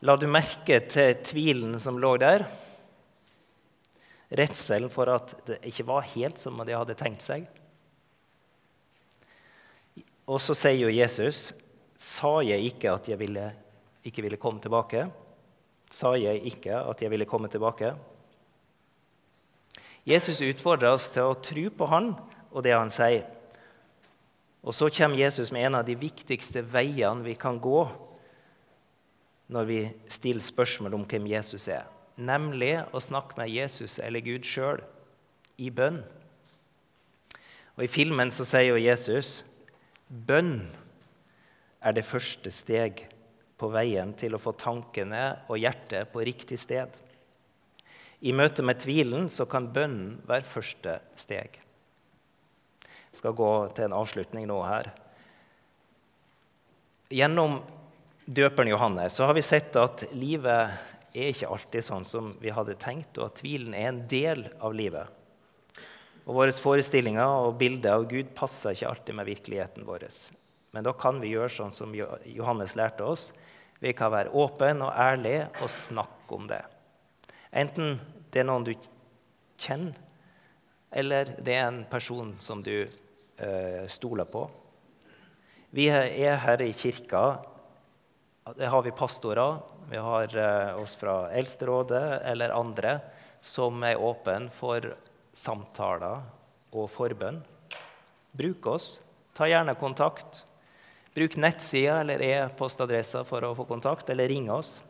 La 0.00 0.14
du 0.16 0.24
merke 0.32 0.78
til 0.88 1.12
tvilen 1.28 1.76
som 1.82 2.00
lå 2.00 2.14
der? 2.22 2.46
Redselen 4.40 4.88
for 4.92 5.12
at 5.12 5.36
det 5.50 5.60
ikke 5.68 5.84
var 5.92 6.08
helt 6.14 6.40
som 6.40 6.64
de 6.64 6.72
hadde 6.72 6.96
tenkt 6.96 7.26
seg? 7.26 7.44
Og 10.24 10.40
så 10.40 10.56
sier 10.56 10.86
jo 10.86 10.96
Jesus, 11.02 11.50
sa 12.00 12.38
jeg 12.48 12.72
ikke 12.72 12.96
at 12.96 13.12
jeg 13.12 13.20
ville, 13.20 13.50
ikke 14.08 14.24
ville 14.24 14.40
komme 14.40 14.64
tilbake? 14.64 15.04
Sa 15.96 16.12
jeg 16.20 16.42
ikke 16.50 16.76
at 16.76 17.00
jeg 17.00 17.12
ville 17.12 17.28
komme 17.28 17.48
tilbake? 17.48 17.94
Jesus 20.06 20.42
utfordrer 20.44 20.92
oss 20.92 21.08
til 21.10 21.30
å 21.30 21.38
tro 21.40 21.64
på 21.72 21.88
han 21.90 22.12
og 22.52 22.62
det 22.66 22.74
han 22.76 22.92
sier. 22.92 23.24
Og 24.66 24.74
så 24.74 24.90
kommer 24.90 25.18
Jesus 25.18 25.52
med 25.54 25.68
en 25.68 25.78
av 25.80 25.86
de 25.86 25.96
viktigste 25.98 26.60
veiene 26.66 27.24
vi 27.24 27.36
kan 27.38 27.58
gå 27.62 27.86
når 29.54 29.66
vi 29.68 29.80
stiller 30.10 30.42
spørsmål 30.42 30.96
om 30.98 31.04
hvem 31.06 31.28
Jesus 31.30 31.68
er, 31.70 31.84
nemlig 32.18 32.80
å 32.90 33.02
snakke 33.02 33.38
med 33.38 33.52
Jesus 33.54 34.00
eller 34.02 34.24
Gud 34.26 34.46
sjøl 34.46 34.82
i 35.62 35.70
bønn. 35.70 36.00
Og 37.78 37.84
I 37.86 37.92
filmen 37.92 38.32
så 38.34 38.46
sier 38.48 38.72
jo 38.72 38.80
Jesus 38.82 39.44
bønn 40.08 40.66
er 41.78 41.94
det 41.94 42.06
første 42.06 42.50
steg 42.50 43.04
på 43.56 43.70
veien 43.72 44.12
til 44.18 44.36
å 44.36 44.40
få 44.42 44.52
tankene 44.58 45.22
og 45.48 45.60
hjertet 45.60 46.12
på 46.12 46.24
riktig 46.26 46.58
sted. 46.60 46.92
I 48.20 48.32
møte 48.36 48.64
med 48.64 48.80
tvilen 48.80 49.28
så 49.32 49.46
kan 49.48 49.68
bønnen 49.72 50.18
være 50.28 50.48
første 50.48 50.98
steg. 51.18 51.58
Jeg 52.86 53.20
skal 53.20 53.36
gå 53.36 53.50
til 53.76 53.88
en 53.88 53.96
avslutning 53.96 54.48
nå 54.48 54.60
her. 54.64 54.90
Gjennom 57.12 57.60
døperen 58.26 58.72
Johannes 58.72 59.16
så 59.16 59.28
har 59.28 59.36
vi 59.36 59.44
sett 59.46 59.76
at 59.80 60.04
livet 60.16 60.74
er 61.16 61.30
ikke 61.32 61.48
alltid 61.48 61.84
sånn 61.84 62.04
som 62.04 62.34
vi 62.42 62.52
hadde 62.52 62.76
tenkt, 62.80 63.16
og 63.16 63.30
at 63.30 63.38
tvilen 63.40 63.76
er 63.76 63.88
en 63.88 64.02
del 64.10 64.48
av 64.60 64.74
livet. 64.76 65.12
Og 66.26 66.34
Våre 66.40 66.52
forestillinger 66.52 67.46
og 67.46 67.56
bilder 67.60 68.00
av 68.00 68.08
Gud 68.10 68.34
passer 68.36 68.74
ikke 68.74 68.90
alltid 68.90 69.16
med 69.16 69.28
virkeligheten 69.28 69.86
vår. 69.86 70.08
Men 70.74 70.84
da 70.84 70.92
kan 70.98 71.20
vi 71.22 71.30
gjøre 71.32 71.52
sånn 71.54 71.72
som 71.72 71.94
Johannes 71.94 72.74
lærte 72.76 73.06
oss. 73.06 73.30
Vi 73.80 73.92
kan 73.96 74.12
være 74.12 74.32
åpne 74.32 74.88
og 74.88 74.92
ærlige 74.92 75.48
og 75.60 75.70
snakke 75.70 76.34
om 76.34 76.46
det. 76.48 76.62
Enten 77.52 77.98
det 78.32 78.42
er 78.42 78.48
noen 78.48 78.66
du 78.66 78.72
kjenner, 79.60 79.96
eller 80.92 81.34
det 81.44 81.54
er 81.56 81.66
en 81.68 81.82
person 81.90 82.34
som 82.40 82.62
du 82.64 82.86
eh, 82.86 83.84
stoler 83.88 84.28
på. 84.28 84.46
Vi 85.76 85.88
er 85.90 86.40
her 86.40 86.62
i 86.64 86.72
kirka. 86.72 87.24
Det 88.56 88.68
har 88.70 88.84
vi 88.84 88.94
pastorer, 88.96 89.58
vi 89.90 90.00
har 90.00 90.36
eh, 90.36 90.78
oss 90.80 90.96
fra 90.96 91.26
Eldsterådet 91.36 92.22
eller 92.24 92.54
andre 92.54 92.98
som 93.46 93.82
er 93.86 94.00
åpne 94.02 94.50
for 94.54 94.82
samtaler 95.36 96.24
og 96.74 96.88
forbønn. 96.90 97.42
Bruk 98.36 98.66
oss. 98.72 98.88
Ta 99.36 99.48
gjerne 99.48 99.76
kontakt. 99.78 100.42
Bruk 101.16 101.38
nettsida 101.40 102.00
eller 102.02 102.20
e-postadressa 102.20 103.22
for 103.24 103.44
å 103.46 103.54
få 103.56 103.64
kontakt, 103.64 104.10
eller 104.12 104.28
ring 104.28 104.50
oss. 104.52 104.82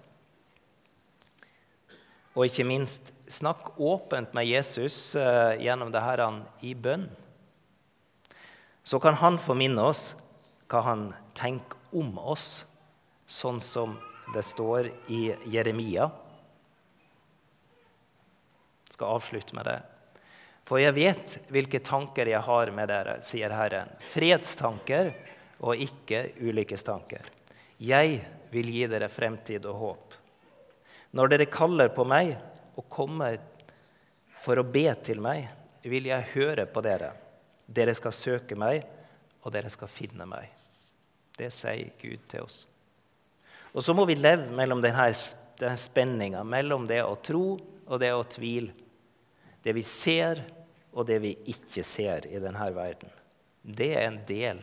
Og 2.34 2.48
ikke 2.48 2.66
minst, 2.66 3.12
snakk 3.30 3.76
åpent 3.78 4.34
med 4.34 4.48
Jesus 4.48 5.14
uh, 5.14 5.54
gjennom 5.54 5.92
det 5.94 6.02
her 6.02 6.22
i 6.66 6.72
bønn. 6.74 7.06
Så 8.82 8.98
kan 9.02 9.14
han 9.22 9.38
få 9.38 9.54
minne 9.54 9.86
oss 9.86 10.16
hva 10.66 10.82
han 10.88 11.06
tenker 11.38 11.78
om 11.94 12.10
oss, 12.18 12.66
sånn 13.26 13.62
som 13.62 13.94
det 14.34 14.42
står 14.46 14.90
i 15.14 15.30
Jeremia. 15.54 16.08
Jeg 18.86 18.98
skal 18.98 19.14
avslutte 19.14 19.54
med 19.54 19.70
det. 19.70 19.78
For 20.66 20.82
jeg 20.82 20.98
vet 20.98 21.38
hvilke 21.54 21.78
tanker 21.86 22.26
jeg 22.34 22.42
har 22.42 22.74
med 22.74 22.90
dere, 22.90 23.20
sier 23.22 23.54
Herren. 23.54 23.94
Fredstanker 24.10 25.14
og 25.60 25.80
ikke 25.80 26.30
ulykkestanker. 26.42 27.28
Jeg 27.80 28.20
vil 28.52 28.70
gi 28.72 28.86
dere 28.90 29.08
fremtid 29.12 29.66
og 29.68 29.80
håp. 29.80 30.16
Når 31.16 31.32
dere 31.32 31.48
kaller 31.52 31.92
på 31.96 32.04
meg 32.08 32.34
og 32.76 32.88
kommer 32.92 33.38
for 34.44 34.60
å 34.60 34.66
be 34.68 34.86
til 35.04 35.22
meg, 35.24 35.46
vil 35.86 36.08
jeg 36.10 36.32
høre 36.34 36.66
på 36.68 36.82
dere. 36.84 37.12
Dere 37.66 37.94
skal 37.96 38.14
søke 38.14 38.58
meg, 38.58 38.84
og 39.42 39.52
dere 39.54 39.70
skal 39.70 39.90
finne 39.90 40.26
meg. 40.28 40.50
Det 41.36 41.50
sier 41.54 41.92
Gud 42.00 42.26
til 42.30 42.46
oss. 42.46 42.64
Og 43.76 43.84
så 43.84 43.94
må 43.94 44.06
vi 44.08 44.16
leve 44.16 44.48
mellom 44.56 44.80
denne, 44.82 45.08
denne 45.60 45.78
spenninga 45.78 46.42
mellom 46.48 46.86
det 46.88 47.02
å 47.04 47.16
tro 47.22 47.44
og 47.58 48.00
det 48.00 48.12
å 48.14 48.24
tvile. 48.28 48.72
Det 49.62 49.74
vi 49.76 49.82
ser, 49.84 50.40
og 50.96 51.06
det 51.08 51.18
vi 51.22 51.34
ikke 51.52 51.84
ser 51.84 52.26
i 52.30 52.40
denne 52.40 52.68
verden. 52.74 53.10
Det 53.60 53.90
er 53.98 54.06
en 54.06 54.20
del 54.26 54.62